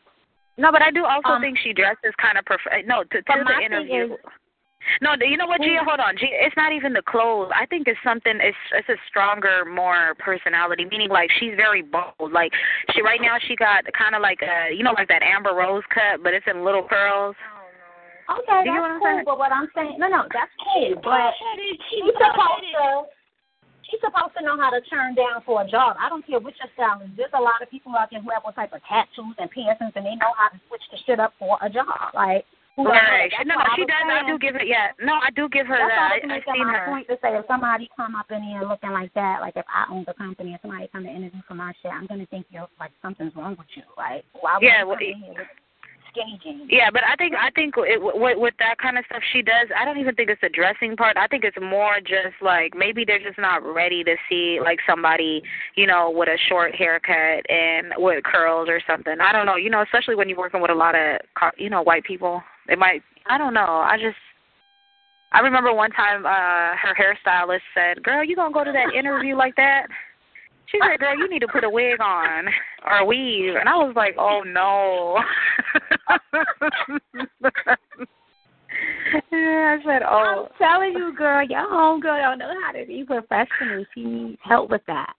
No, 0.59 0.73
but 0.73 0.83
I 0.83 0.91
do 0.91 1.05
also 1.05 1.29
Um, 1.37 1.43
think 1.43 1.59
she 1.59 1.73
dresses 1.73 2.15
kind 2.21 2.39
of 2.39 2.45
prof- 2.45 2.85
no 2.87 3.05
to, 3.05 3.23
to 3.23 3.33
the 3.39 3.45
my 3.45 3.61
interview. 3.63 4.15
is- 4.15 4.21
No, 5.03 5.15
you 5.21 5.37
know 5.37 5.47
what, 5.47 5.61
Gia? 5.61 5.83
Hold 5.85 6.01
on, 6.01 6.17
Gia. 6.17 6.27
It's 6.31 6.57
not 6.57 6.73
even 6.73 6.93
the 6.93 7.03
clothes. 7.03 7.51
I 7.55 7.67
think 7.67 7.89
it's 7.89 7.99
something. 8.05 8.39
It's 8.41 8.57
it's 8.73 8.89
a 8.89 8.97
stronger, 9.09 9.65
more 9.67 10.15
personality. 10.19 10.85
Meaning, 10.87 11.11
like 11.11 11.31
she's 11.39 11.55
very 11.57 11.83
bold. 11.83 12.33
Like 12.33 12.53
she 12.95 13.03
right 13.03 13.21
now, 13.21 13.37
she 13.47 13.57
got 13.57 13.85
kind 13.93 14.15
of 14.15 14.23
like 14.23 14.41
a, 14.43 14.73
you 14.73 14.83
know, 14.85 14.93
like 14.93 15.09
that 15.09 15.23
Amber 15.23 15.55
Rose 15.55 15.83
cut, 15.93 16.23
but 16.23 16.33
it's 16.35 16.47
in 16.47 16.65
little 16.65 16.85
curls. 16.89 17.35
Okay, 18.31 18.63
Do 18.65 18.71
you 18.71 18.75
know 18.75 18.83
that's 18.83 18.83
what 18.83 18.91
I'm 18.91 18.99
cool. 18.99 19.07
saying? 19.07 19.23
But 19.27 19.39
what 19.39 19.53
I'm 19.53 19.69
saying, 19.75 19.97
no, 19.99 20.09
no, 20.09 20.23
that's 20.35 20.51
cool. 20.59 20.95
But 21.03 21.31
she's 21.91 22.11
supposed 22.19 22.67
to. 22.75 23.07
She's 23.91 24.01
supposed 24.03 24.35
to 24.37 24.43
know 24.45 24.59
how 24.59 24.71
to 24.71 24.81
turn 24.91 25.15
down 25.15 25.43
for 25.47 25.63
a 25.63 25.67
job. 25.69 25.97
I 26.01 26.09
don't 26.09 26.27
care 26.27 26.41
what 26.41 26.55
your 26.59 26.71
style 26.75 27.01
is. 27.07 27.11
There's 27.17 27.31
a 27.35 27.41
lot 27.41 27.63
of 27.63 27.71
people 27.71 27.95
out 27.95 28.11
there 28.11 28.21
who 28.21 28.31
have 28.35 28.43
all 28.45 28.53
type 28.53 28.73
of 28.75 28.83
tattoos 28.83 29.39
and 29.39 29.51
piercings, 29.51 29.95
and 29.95 30.05
they 30.05 30.19
know 30.19 30.35
how 30.37 30.49
to 30.51 30.59
switch 30.67 30.83
the 30.91 30.99
shit 31.07 31.21
up 31.21 31.35
for 31.39 31.57
a 31.63 31.71
job. 31.71 31.87
Like, 32.15 32.45
Right. 32.77 33.33
That's 33.33 33.49
No, 33.49 33.57
she 33.75 33.87
does. 33.89 34.05
I 34.05 34.21
do 34.29 34.37
give 34.39 34.55
it. 34.55 34.69
Yeah. 34.69 34.93
No, 35.01 35.15
I 35.15 35.31
do 35.35 35.49
give 35.49 35.67
her 35.67 35.79
That's 35.81 35.97
that. 35.97 36.13
I, 36.13 36.19
to 36.21 36.25
I've 36.25 36.29
make 36.29 36.45
that 36.45 36.55
seen 36.61 36.67
my 36.67 36.77
her. 36.77 36.87
point 36.93 37.09
to 37.09 37.17
say 37.23 37.33
if 37.33 37.47
somebody 37.49 37.89
come 37.97 38.15
up 38.15 38.29
in 38.31 38.43
here 38.43 38.69
looking 38.69 38.93
like 38.93 39.15
that, 39.15 39.41
like 39.41 39.57
if 39.57 39.65
I 39.65 39.91
own 39.91 40.05
the 40.07 40.13
company 40.13 40.51
and 40.53 40.61
somebody 40.61 40.87
come 40.93 41.05
to 41.05 41.09
interview 41.09 41.41
for 41.49 41.55
my 41.55 41.73
shit, 41.81 41.91
I'm 41.91 42.05
gonna 42.07 42.27
think 42.27 42.45
you're 42.51 42.69
like 42.79 42.93
something's 43.01 43.35
wrong 43.35 43.57
with 43.57 43.69
you. 43.75 43.83
Like 43.97 44.25
why 44.41 44.61
would 44.61 44.63
Yeah, 44.63 44.83
you 44.83 44.89
well, 44.89 44.99
in 45.01 45.17
here 45.25 45.33
with 45.41 45.49
Yeah, 46.69 46.91
but 46.91 47.03
I 47.05 47.17
think 47.17 47.35
I 47.35 47.51
think 47.51 47.75
it, 47.79 48.01
with 48.01 48.39
with 48.39 48.55
that 48.59 48.79
kind 48.79 48.99
of 48.99 49.05
stuff 49.07 49.23
she 49.33 49.43
does, 49.43 49.69
I 49.77 49.85
don't 49.85 49.99
even 49.99 50.15
think 50.15 50.31
it's 50.31 50.41
the 50.41 50.49
dressing 50.49 50.97
part. 50.97 51.17
I 51.17 51.27
think 51.27 51.45
it's 51.45 51.57
more 51.61 52.01
just 52.01 52.41
like 52.41 52.75
maybe 52.77 53.05
they're 53.05 53.23
just 53.23 53.39
not 53.39 53.65
ready 53.65 54.03
to 54.05 54.17
see 54.29 54.59
like 54.63 54.79
somebody, 54.89 55.43
you 55.77 55.87
know, 55.87 56.11
with 56.11 56.29
a 56.29 56.39
short 56.49 56.75
haircut 56.75 57.49
and 57.51 57.93
with 57.99 58.25
curls 58.25 58.69
or 58.69 58.81
something. 58.87 59.17
I 59.21 59.33
don't 59.33 59.47
know, 59.47 59.57
you 59.57 59.71
know, 59.71 59.83
especially 59.83 60.15
when 60.15 60.29
you're 60.29 60.39
working 60.39 60.61
with 60.61 60.71
a 60.71 60.75
lot 60.75 60.95
of 60.95 61.21
you 61.59 61.71
know 61.71 61.83
white 61.83 62.05
people. 62.05 62.43
It 62.69 62.79
might. 62.79 63.03
I 63.27 63.39
don't 63.39 63.55
know. 63.55 63.85
I 63.85 63.97
just. 64.01 64.17
I 65.33 65.41
remember 65.41 65.75
one 65.75 65.91
time 65.91 66.25
uh 66.25 66.77
her 66.77 66.95
hairstylist 66.95 67.61
said, 67.75 68.03
"Girl, 68.03 68.25
you 68.25 68.37
gonna 68.37 68.55
go 68.55 68.65
to 68.65 68.73
that 68.73 68.95
interview 68.95 69.37
like 69.37 69.57
that?" 69.57 69.87
She 70.67 70.79
said, 70.83 70.99
"Girl, 70.99 71.17
you 71.17 71.29
need 71.29 71.41
to 71.41 71.49
put 71.49 71.65
a 71.65 71.71
wig 71.71 72.01
on 72.01 72.47
or 72.85 72.99
a 72.99 73.05
weave," 73.05 73.55
and 73.55 73.69
I 73.69 73.77
was 73.77 73.95
like, 73.95 74.17
"Oh 74.19 74.43
no." 74.45 75.19
I 79.33 79.79
said, 79.85 80.03
"Oh." 80.03 80.49
I'm 80.51 80.59
telling 80.59 80.93
you, 80.95 81.15
girl, 81.17 81.47
your 81.47 81.67
homegirl 81.67 82.21
don't 82.21 82.39
know 82.39 82.53
how 82.65 82.73
to 82.73 82.85
be 82.87 83.05
professional. 83.05 83.85
She 83.95 84.05
needs 84.05 84.41
help 84.43 84.71
with 84.71 84.83
that. 84.87 85.15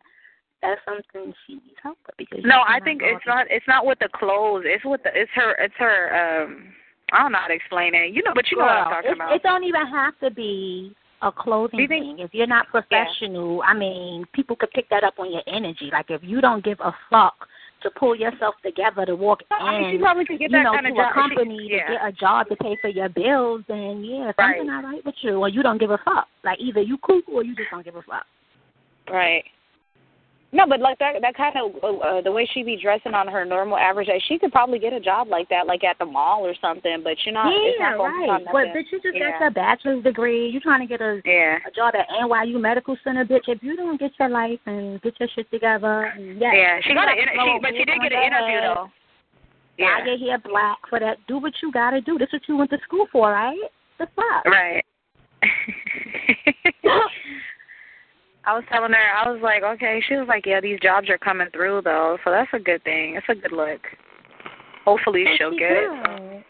That's 0.61 0.81
something 0.85 1.33
she 1.45 1.53
needs 1.53 1.77
help 1.81 1.97
with 2.05 2.17
because 2.17 2.43
No, 2.43 2.61
I 2.67 2.79
think 2.83 3.01
it's 3.03 3.25
not. 3.25 3.45
It's 3.49 3.67
not 3.67 3.85
with 3.85 3.99
the 3.99 4.09
clothes. 4.13 4.63
It's 4.65 4.83
with 4.83 5.03
the. 5.03 5.11
It's 5.13 5.31
her. 5.35 5.53
It's 5.63 5.75
her. 5.77 6.43
Um, 6.43 6.73
I 7.13 7.19
don't 7.21 7.31
know 7.31 7.39
how 7.39 7.47
to 7.47 7.53
explain 7.53 7.95
it. 7.95 8.13
You 8.13 8.23
know, 8.23 8.33
but 8.35 8.51
you 8.51 8.57
know 8.57 8.65
what 8.65 8.77
I'm 8.77 8.91
talking 8.91 9.11
it, 9.11 9.15
about. 9.15 9.33
It 9.33 9.43
don't 9.43 9.63
even 9.63 9.87
have 9.87 10.17
to 10.19 10.31
be 10.31 10.93
a 11.21 11.31
clothing 11.31 11.79
you 11.79 11.87
think- 11.87 12.05
thing. 12.17 12.19
If 12.19 12.33
you're 12.33 12.47
not 12.47 12.67
professional, 12.67 13.61
I 13.63 13.73
mean, 13.73 14.25
people 14.33 14.55
could 14.55 14.71
pick 14.71 14.89
that 14.89 15.03
up 15.03 15.15
on 15.19 15.31
your 15.31 15.43
energy. 15.47 15.89
Like 15.91 16.09
if 16.09 16.21
you 16.23 16.41
don't 16.41 16.63
give 16.63 16.79
a 16.79 16.93
fuck 17.09 17.35
to 17.83 17.91
pull 17.91 18.15
yourself 18.15 18.55
together 18.63 19.05
to 19.05 19.15
walk 19.15 19.41
I 19.51 19.79
mean, 19.79 19.89
she 19.91 19.95
in, 19.97 20.01
probably 20.01 20.25
could 20.25 20.39
get 20.39 20.49
you 20.51 20.57
that 20.57 20.63
know, 20.63 20.73
kind 20.73 20.85
to 20.87 20.91
of 20.91 20.97
a 20.97 21.01
job. 21.01 21.11
She- 21.13 21.13
company 21.35 21.67
yeah. 21.69 21.85
to 21.87 21.93
get 21.93 22.05
a 22.07 22.11
job 22.11 22.47
to 22.49 22.55
pay 22.55 22.75
for 22.81 22.87
your 22.89 23.09
bills, 23.09 23.61
then 23.67 24.03
yeah, 24.03 24.31
Right. 24.37 24.55
something 24.57 24.67
not 24.67 24.83
right 24.83 25.05
with 25.05 25.15
you, 25.21 25.37
or 25.39 25.49
you 25.49 25.61
don't 25.61 25.77
give 25.79 25.91
a 25.91 25.97
fuck. 25.99 26.27
Like 26.43 26.59
either 26.59 26.81
you 26.81 26.97
cool 26.99 27.21
or 27.31 27.43
you 27.43 27.55
just 27.55 27.69
don't 27.71 27.83
give 27.85 27.95
a 27.95 28.01
fuck. 28.01 28.25
Right. 29.09 29.43
No, 30.53 30.65
but 30.65 30.79
like 30.79 30.97
that 30.99 31.15
that 31.21 31.35
kind 31.35 31.55
of 31.57 31.75
uh, 31.83 32.21
the 32.21 32.31
way 32.31 32.47
she 32.53 32.63
be 32.63 32.79
dressing 32.81 33.13
on 33.13 33.27
her 33.27 33.43
normal 33.43 33.77
average 33.77 34.07
day, 34.07 34.21
she 34.29 34.39
could 34.39 34.53
probably 34.53 34.79
get 34.79 34.93
a 34.93 34.99
job 34.99 35.27
like 35.27 35.49
that, 35.49 35.67
like 35.67 35.83
at 35.83 35.97
the 35.99 36.05
mall 36.05 36.45
or 36.45 36.53
something. 36.61 37.01
But 37.03 37.17
you're 37.25 37.33
not. 37.33 37.51
it's 37.51 37.75
yeah, 37.77 37.89
not 37.89 37.97
gonna 37.97 38.27
right. 38.31 38.45
But 38.45 38.67
bitch, 38.67 38.85
you 38.91 39.01
just 39.01 39.15
yeah. 39.17 39.37
got 39.39 39.47
a 39.47 39.51
bachelor's 39.51 40.03
degree. 40.03 40.47
You 40.47 40.61
trying 40.61 40.79
to 40.79 40.87
get 40.87 41.01
a 41.01 41.21
Yeah. 41.25 41.57
a 41.67 41.71
job 41.71 41.95
at 41.95 42.07
NYU 42.23 42.61
Medical 42.61 42.95
Center, 43.03 43.25
bitch. 43.25 43.47
If 43.47 43.61
you 43.61 43.75
don't 43.75 43.99
get 43.99 44.11
your 44.17 44.29
life 44.29 44.59
and 44.65 45.01
get 45.01 45.19
your 45.19 45.27
shit 45.35 45.51
together, 45.51 46.13
and 46.15 46.39
yeah, 46.39 46.53
Yeah, 46.53 46.79
she 46.81 46.93
got 46.93 47.09
an 47.09 47.17
inter- 47.19 47.33
she, 47.33 47.59
but 47.61 47.71
she 47.71 47.83
did 47.83 47.99
get 48.01 48.13
an 48.13 48.23
interview 48.23 48.59
head. 48.61 48.75
though. 48.75 48.89
Dye 49.77 50.05
your 50.05 50.17
hair 50.17 50.39
black 50.39 50.77
for 50.89 50.99
that. 50.99 51.17
Do 51.27 51.39
what 51.39 51.53
you 51.61 51.71
gotta 51.73 51.99
do. 51.99 52.17
This 52.17 52.29
what 52.31 52.41
you 52.47 52.55
went 52.55 52.69
to 52.71 52.77
school 52.83 53.07
for, 53.11 53.31
right? 53.31 53.57
The 53.99 54.07
fuck. 54.15 54.45
Right. 54.45 54.83
I 58.47 58.53
was 58.55 58.63
telling 58.71 58.93
her, 58.93 58.97
I 58.97 59.29
was 59.29 59.41
like, 59.43 59.61
okay. 59.61 60.01
She 60.07 60.15
was 60.15 60.27
like, 60.29 60.45
yeah, 60.45 60.61
these 60.61 60.79
jobs 60.79 61.09
are 61.09 61.17
coming 61.17 61.49
through 61.51 61.81
though, 61.83 62.17
so 62.23 62.31
that's 62.31 62.49
a 62.53 62.59
good 62.59 62.81
thing. 62.85 63.15
It's 63.17 63.27
a 63.27 63.35
good 63.35 63.51
look. 63.51 63.81
Hopefully 64.85 65.25
she'll 65.37 65.51
she 65.51 65.59
get 65.59 65.71
it. 65.71 66.45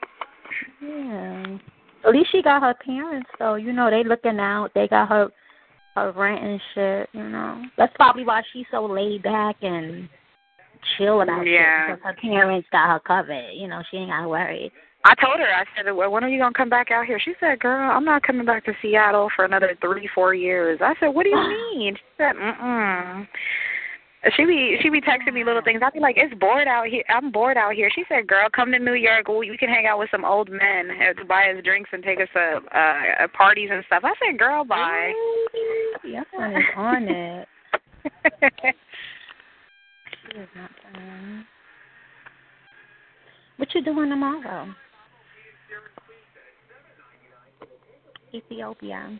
Yeah. 0.79 1.57
At 2.05 2.11
least 2.13 2.31
she 2.31 2.43
got 2.43 2.61
her 2.61 2.75
parents 2.85 3.29
though. 3.39 3.55
You 3.55 3.73
know 3.73 3.89
they 3.89 4.03
looking 4.03 4.39
out. 4.39 4.69
They 4.75 4.87
got 4.87 5.09
her 5.09 5.29
her 5.95 6.11
rent 6.11 6.43
and 6.45 6.61
shit. 6.75 7.09
You 7.13 7.29
know 7.29 7.63
that's 7.77 7.95
probably 7.95 8.23
why 8.23 8.43
she's 8.53 8.67
so 8.69 8.85
laid 8.85 9.23
back 9.23 9.55
and 9.63 10.07
chill 10.97 11.21
about 11.21 11.47
Yeah. 11.47 11.87
shit 11.87 11.97
because 11.97 12.15
her 12.15 12.21
parents 12.21 12.67
got 12.71 12.89
her 12.89 12.99
covered. 12.99 13.53
You 13.53 13.67
know 13.67 13.81
she 13.89 13.97
ain't 13.97 14.11
gotta 14.11 14.27
worry. 14.27 14.71
I 15.07 15.15
told 15.23 15.39
her, 15.39 15.45
I 15.45 15.63
said, 15.73 15.89
well, 15.95 16.11
when 16.11 16.25
are 16.25 16.27
you 16.27 16.37
gonna 16.37 16.53
come 16.53 16.69
back 16.69 16.91
out 16.91 17.05
here? 17.05 17.17
She 17.23 17.33
said, 17.39 17.59
girl, 17.59 17.91
I'm 17.91 18.03
not 18.03 18.23
coming 18.23 18.45
back 18.45 18.65
to 18.65 18.73
Seattle 18.81 19.29
for 19.33 19.45
another 19.45 19.77
three, 19.79 20.09
four 20.13 20.33
years. 20.33 20.79
I 20.83 20.95
said, 20.99 21.07
what 21.07 21.23
do 21.23 21.29
you 21.29 21.37
mean? 21.77 21.95
She 21.95 22.01
said, 22.17 22.35
mm-mm. 22.35 23.25
She 24.35 24.43
be 24.43 24.77
she 24.81 24.89
be 24.89 24.99
texting 24.99 25.33
me 25.33 25.45
little 25.45 25.61
things. 25.61 25.79
I'd 25.81 25.93
be 25.93 26.01
like, 26.01 26.17
it's 26.17 26.33
bored 26.37 26.67
out 26.67 26.87
here. 26.87 27.03
I'm 27.07 27.31
bored 27.31 27.55
out 27.55 27.73
here. 27.73 27.89
She 27.95 28.03
said, 28.09 28.27
girl, 28.27 28.49
come 28.53 28.73
to 28.73 28.79
New 28.79 28.95
York. 28.95 29.29
We, 29.29 29.49
we 29.49 29.57
can 29.57 29.69
hang 29.69 29.85
out 29.85 29.99
with 29.99 30.09
some 30.11 30.25
old 30.25 30.49
men 30.49 30.89
to 31.15 31.23
buy 31.23 31.53
us 31.55 31.63
drinks 31.63 31.91
and 31.93 32.03
take 32.03 32.19
us 32.19 32.27
to 32.33 32.59
uh, 32.75 33.23
uh, 33.23 33.27
parties 33.29 33.69
and 33.71 33.85
stuff. 33.85 34.01
I 34.03 34.11
said, 34.19 34.37
girl, 34.37 34.65
bye. 34.65 35.13
Is 36.03 36.65
on 36.75 37.03
it. 37.07 37.47
She 40.29 40.39
is 40.39 40.47
not 40.57 40.71
playing. 40.81 41.45
What 43.57 43.73
you 43.73 43.83
doing 43.83 44.09
tomorrow? 44.09 44.73
Ethiopia. 48.33 49.19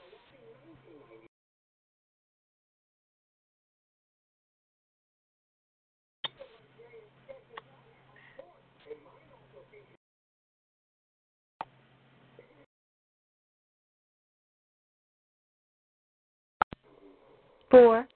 Four. 17.71 18.07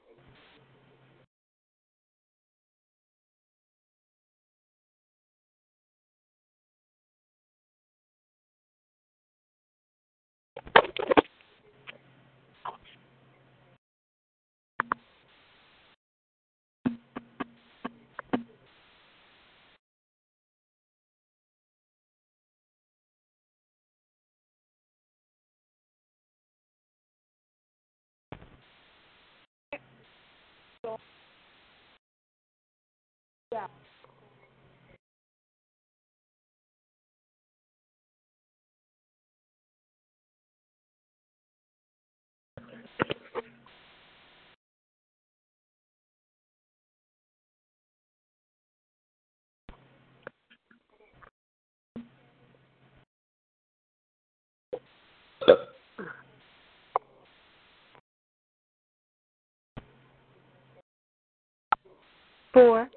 Four. 62.53 62.89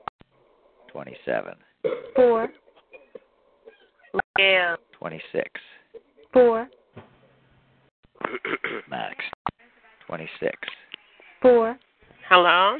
27, 1.04 1.54
Four. 2.16 2.48
Yeah. 4.38 4.76
26, 4.98 5.50
Four. 6.32 6.68
max, 8.90 9.16
26. 10.06 10.56
Four. 11.42 11.78
Hello? 12.28 12.78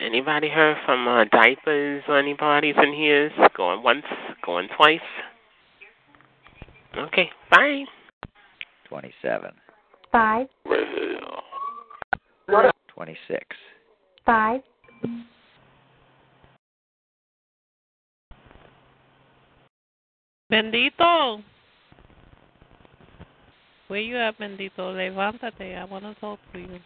Anybody 0.00 0.48
heard 0.48 0.78
from 0.86 1.06
uh, 1.06 1.24
diapers 1.24 2.02
or 2.08 2.18
anybody's 2.18 2.74
in 2.82 2.94
here? 2.94 3.30
Going 3.54 3.82
once, 3.82 4.04
going 4.44 4.68
twice. 4.76 4.98
Okay, 6.96 7.28
fine. 7.50 7.86
27. 8.88 9.50
five, 10.10 10.46
26. 12.94 13.44
five, 14.26 14.60
Bendito. 20.52 21.42
Where 23.88 24.00
you 24.00 24.18
at, 24.18 24.38
Bendito? 24.38 24.92
Levántate. 24.92 25.78
I 25.80 25.84
want 25.86 26.04
to 26.04 26.14
talk 26.20 26.38
to 26.52 26.58
you. 26.58 26.78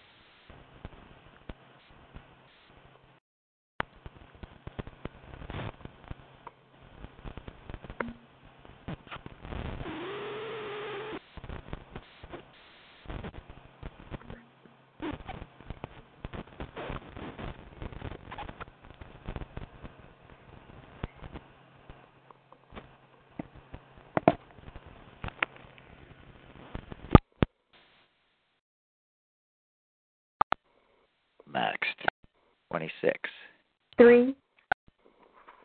Three, 34.06 34.36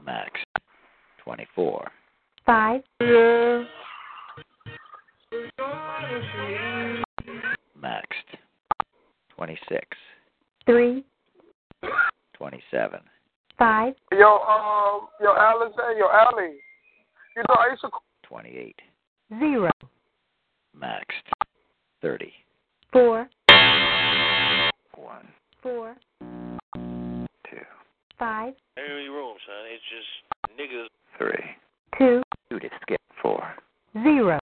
Maxed. 0.03 0.45
24. 1.23 1.87
five, 2.43 2.81
Maxed. 7.79 8.31
26. 9.35 9.85
three, 10.65 11.03
27. 12.33 12.99
five, 13.59 13.93
Yo, 14.11 14.17
um, 14.39 15.07
yo, 15.21 15.35
Allison, 15.37 15.75
yo, 15.99 16.07
Allie. 16.11 16.57
You 17.37 17.43
know, 17.47 17.55
I 17.59 17.67
used 17.69 17.81
to 17.81 17.89
28. 18.23 18.75
zero, 19.37 19.69
Maxed. 20.75 21.29
30. 22.01 22.33
four, 22.91 23.29
1. 24.95 25.27
four, 25.61 25.95
2. 26.19 27.57
five, 28.17 28.53
Ain't 28.77 28.89
any 28.91 29.07
room, 29.09 29.35
son. 29.45 29.65
It's 29.67 29.83
just 29.89 30.59
niggas. 30.59 30.87
3. 31.17 31.31
two, 31.97 32.21
You 32.49 32.59
to 32.59 32.69
skip. 32.81 32.99
4. 33.21 33.55
zero, 34.03 34.39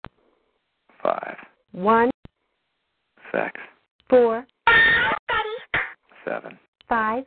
5. 1.01 1.35
one, 1.71 2.11
6. 3.31 3.51
four, 4.09 4.45
7. 6.25 6.59
five, 6.87 7.23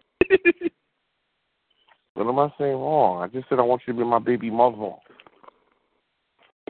What 2.20 2.28
am 2.28 2.38
I 2.38 2.52
saying 2.58 2.76
wrong? 2.76 3.22
I 3.22 3.28
just 3.28 3.48
said 3.48 3.58
I 3.58 3.62
want 3.62 3.80
you 3.86 3.94
to 3.94 3.98
be 3.98 4.04
my 4.04 4.18
baby 4.18 4.50
mother. 4.50 4.76
What's 4.76 5.00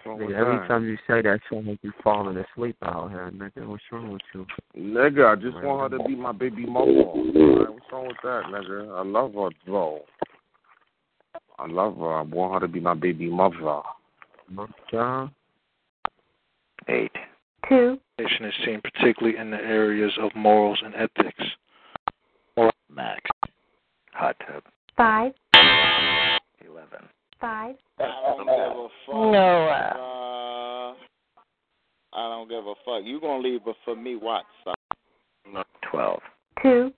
wrong 0.06 0.18
with 0.18 0.28
Nigga, 0.28 0.38
every 0.38 0.68
time 0.68 0.84
you 0.84 0.96
say 1.08 1.22
that, 1.22 1.40
sound 1.50 1.66
like 1.66 1.80
you 1.82 1.92
falling 2.04 2.36
asleep 2.36 2.76
out 2.84 3.10
here, 3.10 3.30
nigga. 3.34 3.66
What's 3.66 3.82
wrong 3.90 4.12
with 4.12 4.22
you? 4.32 4.46
Nigga, 4.78 5.26
I 5.26 5.34
just 5.34 5.60
want 5.64 5.92
her 5.92 5.98
to 5.98 6.04
be 6.04 6.14
my 6.14 6.30
baby 6.30 6.66
mother. 6.66 6.90
Alright, 6.90 7.72
What's 7.72 7.92
wrong 7.92 8.06
with 8.06 8.16
that, 8.22 8.44
nigga? 8.44 8.96
I 8.96 9.02
love 9.02 9.34
her, 9.34 9.50
though. 9.66 10.02
I 11.58 11.66
love 11.66 11.96
her. 11.96 12.14
I 12.14 12.22
want 12.22 12.54
her 12.54 12.60
to 12.60 12.72
be 12.72 12.78
my 12.78 12.94
baby 12.94 13.28
mother. 13.28 13.82
John? 14.90 15.32
8. 16.88 17.10
two, 17.68 17.98
Education 18.18 18.46
is 18.46 18.54
seen 18.64 18.80
particularly 18.82 19.36
in 19.36 19.50
the 19.50 19.58
areas 19.58 20.12
of 20.20 20.30
morals 20.36 20.80
and 20.84 20.94
ethics. 20.94 21.44
Max. 22.88 23.20
Hot 24.12 24.36
tub. 24.46 24.62
five, 24.96 25.32
11. 26.70 27.08
five, 27.40 27.74
I 27.98 28.34
don't 28.36 28.46
give 28.46 28.56
a 28.56 28.88
fuck. 29.06 29.14
No. 29.14 29.68
Uh, 29.68 30.94
I 32.12 32.28
don't 32.28 32.48
give 32.48 32.66
a 32.66 32.74
fuck. 32.84 33.04
You 33.04 33.20
gonna 33.20 33.42
leave 33.42 33.60
it 33.66 33.76
for 33.84 33.96
me, 33.96 34.16
what? 34.16 34.44
son? 34.64 34.74
12. 35.90 36.20
two, 36.62 36.92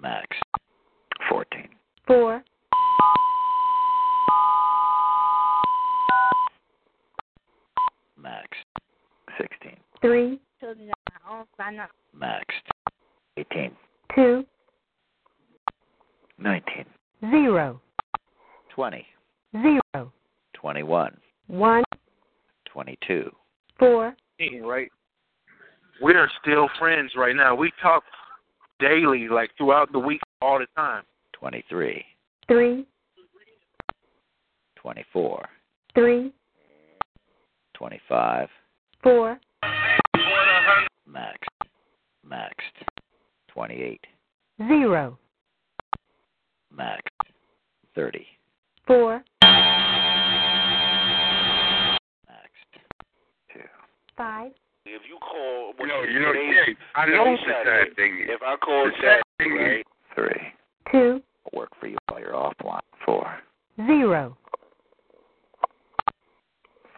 Max. 0.00 0.26
14. 1.28 1.68
four, 2.06 2.42
Max. 8.20 8.48
16. 9.38 9.76
three, 10.00 10.40
Maxed. 12.16 12.42
18. 13.36 13.70
two, 14.14 14.44
19. 16.38 16.84
0. 17.30 17.80
20. 18.74 19.06
0. 19.62 20.12
21. 20.54 21.16
1. 21.46 21.84
22. 22.66 23.30
4. 23.78 24.16
Right. 24.62 24.90
We 26.02 26.12
are 26.12 26.28
still 26.42 26.68
friends 26.78 27.12
right 27.16 27.34
now. 27.34 27.54
We 27.54 27.72
talk 27.80 28.04
daily, 28.78 29.28
like 29.28 29.50
throughout 29.56 29.90
the 29.92 29.98
week, 29.98 30.20
all 30.42 30.58
the 30.58 30.66
time. 30.76 31.04
23. 31.32 32.04
3. 32.48 32.86
24. 34.76 35.48
3. 35.94 36.32
25. 37.74 38.48
4. 39.02 39.40
Maxed. 41.08 41.68
Maxed. 42.28 42.50
28. 43.48 44.00
0 44.58 45.18
max 46.76 47.02
30. 47.94 48.26
Four. 48.86 49.24
Max 49.42 49.70
two. 53.52 53.60
Five. 54.16 54.52
If 54.84 55.02
you 55.08 55.18
call, 55.18 55.72
what 55.76 55.86
no, 55.86 56.02
you 56.02 56.20
know, 56.20 56.32
today, 56.32 56.52
Jay, 56.66 56.76
I 56.94 57.06
know 57.06 57.24
what 57.24 57.40
the 57.44 57.52
sad 57.64 57.96
thing. 57.96 58.26
If 58.28 58.40
I 58.42 58.56
call 58.56 58.84
the 58.84 59.22
thing 59.38 59.82
three. 60.14 60.52
Two. 60.92 61.20
I'll 61.46 61.58
work 61.58 61.70
for 61.80 61.88
you 61.88 61.96
while 62.08 62.20
you're 62.20 62.32
offline. 62.32 62.80
Four. 63.04 63.26
Zero. 63.86 64.36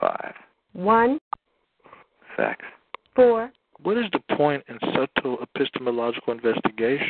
Five. 0.00 0.34
One. 0.74 1.18
Six. 2.36 2.56
Four. 3.16 3.50
What 3.82 3.96
is 3.96 4.04
the 4.12 4.36
point 4.36 4.62
in 4.68 4.78
subtle 4.92 5.38
epistemological 5.42 6.34
investigation? 6.34 7.08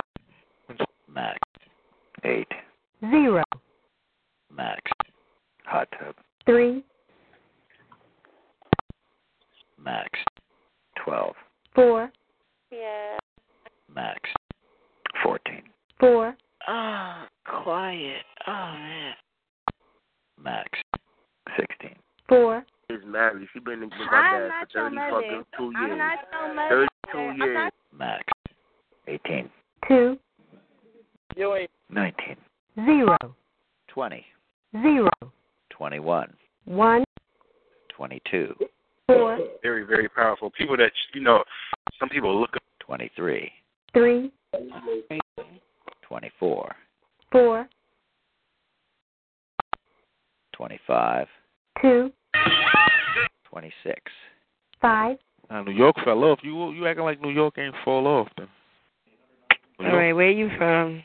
Max 1.12 1.38
Eight. 2.24 2.48
zero, 3.10 3.42
Maxed. 4.52 4.78
Hot 5.66 5.88
tub. 5.98 6.14
three, 6.46 6.82
Max. 9.82 10.08
Twelve. 11.04 11.34
four, 11.74 12.10
Yeah. 12.70 13.18
Maxed. 13.94 14.34
Fourteen. 15.22 15.62
four, 16.00 16.36
Ah, 16.66 17.28
quiet. 17.46 18.24
Oh 18.46 18.52
man. 18.52 19.14
Maxed. 20.40 21.00
Sixteen. 21.56 21.96
four, 22.28 22.64
She's 22.90 23.04
married. 23.04 23.46
She's 23.52 23.62
been 23.62 23.80
with 23.80 23.90
my 23.90 24.06
I'm 24.10 24.48
dad 24.48 24.66
for 24.72 24.78
your 24.80 24.90
30 24.90 25.10
fucking 25.10 25.44
two 25.56 25.72
I'm 25.76 25.86
years. 25.88 25.98
not 25.98 26.18
your 26.32 26.54
mother. 26.54 26.88
32 27.12 27.18
I'm 27.18 27.36
years. 27.36 27.54
not- 27.54 27.74
Maxed. 27.96 28.54
Eighteen. 29.06 29.50
two, 29.86 30.18
You 31.38 31.54
ain't. 31.54 31.70
Nineteen. 31.88 32.36
zero, 32.84 33.16
Twenty. 33.86 34.24
zero, 34.82 35.08
Twenty-one. 35.70 36.34
one, 36.64 37.04
Twenty-two. 37.96 38.56
four, 39.06 39.38
Very, 39.62 39.84
very 39.84 40.08
powerful. 40.08 40.50
People 40.50 40.76
that 40.78 40.90
you 41.14 41.20
know, 41.20 41.44
some 42.00 42.08
people 42.08 42.40
look 42.40 42.50
up. 42.56 42.62
Twenty-three. 42.80 43.52
3. 43.94 44.32
24. 46.02 46.76
4. 47.30 47.68
25. 50.52 51.26
2. 51.82 52.10
26. 53.48 54.00
five, 54.80 55.16
Now, 55.50 55.62
New 55.62 55.70
York 55.72 55.96
fell 56.04 56.24
off. 56.24 56.40
You 56.42 56.72
you 56.72 56.86
acting 56.88 57.04
like 57.04 57.20
New 57.22 57.30
York 57.30 57.54
ain't 57.58 57.74
fall 57.84 58.06
off. 58.08 58.28
Then. 58.36 58.48
New 59.78 59.86
All 59.86 59.92
York- 60.02 60.16
where 60.16 60.30
you 60.30 60.48
from? 60.58 61.02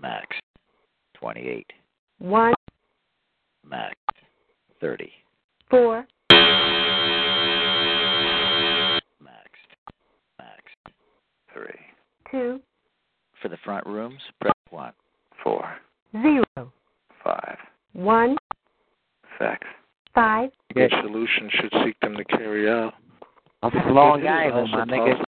Max, 0.00 0.36
28. 1.14 1.72
1. 2.18 2.54
Max, 3.68 3.96
30. 4.80 5.10
4. 5.70 6.06
Max, 9.20 9.50
Max, 10.38 10.62
3. 11.52 11.64
2. 12.30 12.60
For 13.42 13.48
the 13.48 13.56
front 13.64 13.86
rooms, 13.86 14.20
press 14.40 14.54
1. 14.70 14.92
4. 15.42 15.76
0. 16.22 16.44
5. 17.24 17.56
1. 17.94 18.36
6. 19.38 19.66
5. 20.14 20.50
What 20.74 20.90
solution 21.02 21.50
should 21.50 21.72
seek 21.84 21.98
them 22.00 22.16
to 22.16 22.24
carry 22.24 22.70
out? 22.70 22.94
A 23.62 23.70
long 23.90 24.26
Island, 24.26 24.70
my 24.70 24.84
nigga. 24.84 25.24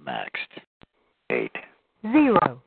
Maxed. 0.00 0.62
8. 1.30 1.50
0. 2.12 2.57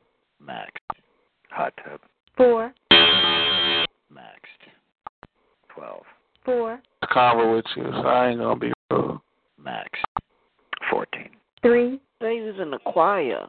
you, 7.76 7.84
so 7.84 8.08
I 8.08 8.30
ain't 8.30 8.40
gonna 8.40 8.56
be 8.58 8.72
rude. 8.90 9.20
Max. 9.62 9.88
Fourteen. 10.90 11.30
Three. 11.62 12.00
They 12.20 12.40
was 12.40 12.54
in 12.60 12.70
the 12.70 12.78
choir. 12.78 13.46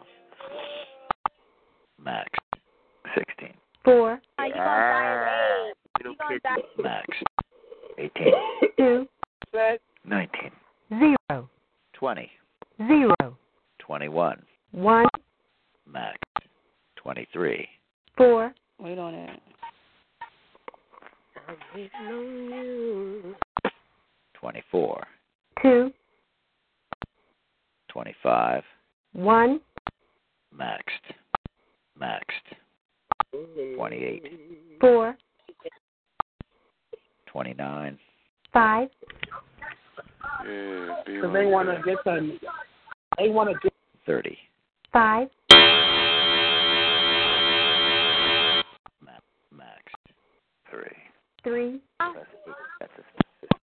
That's, 52.12 52.28
that's 52.80 53.63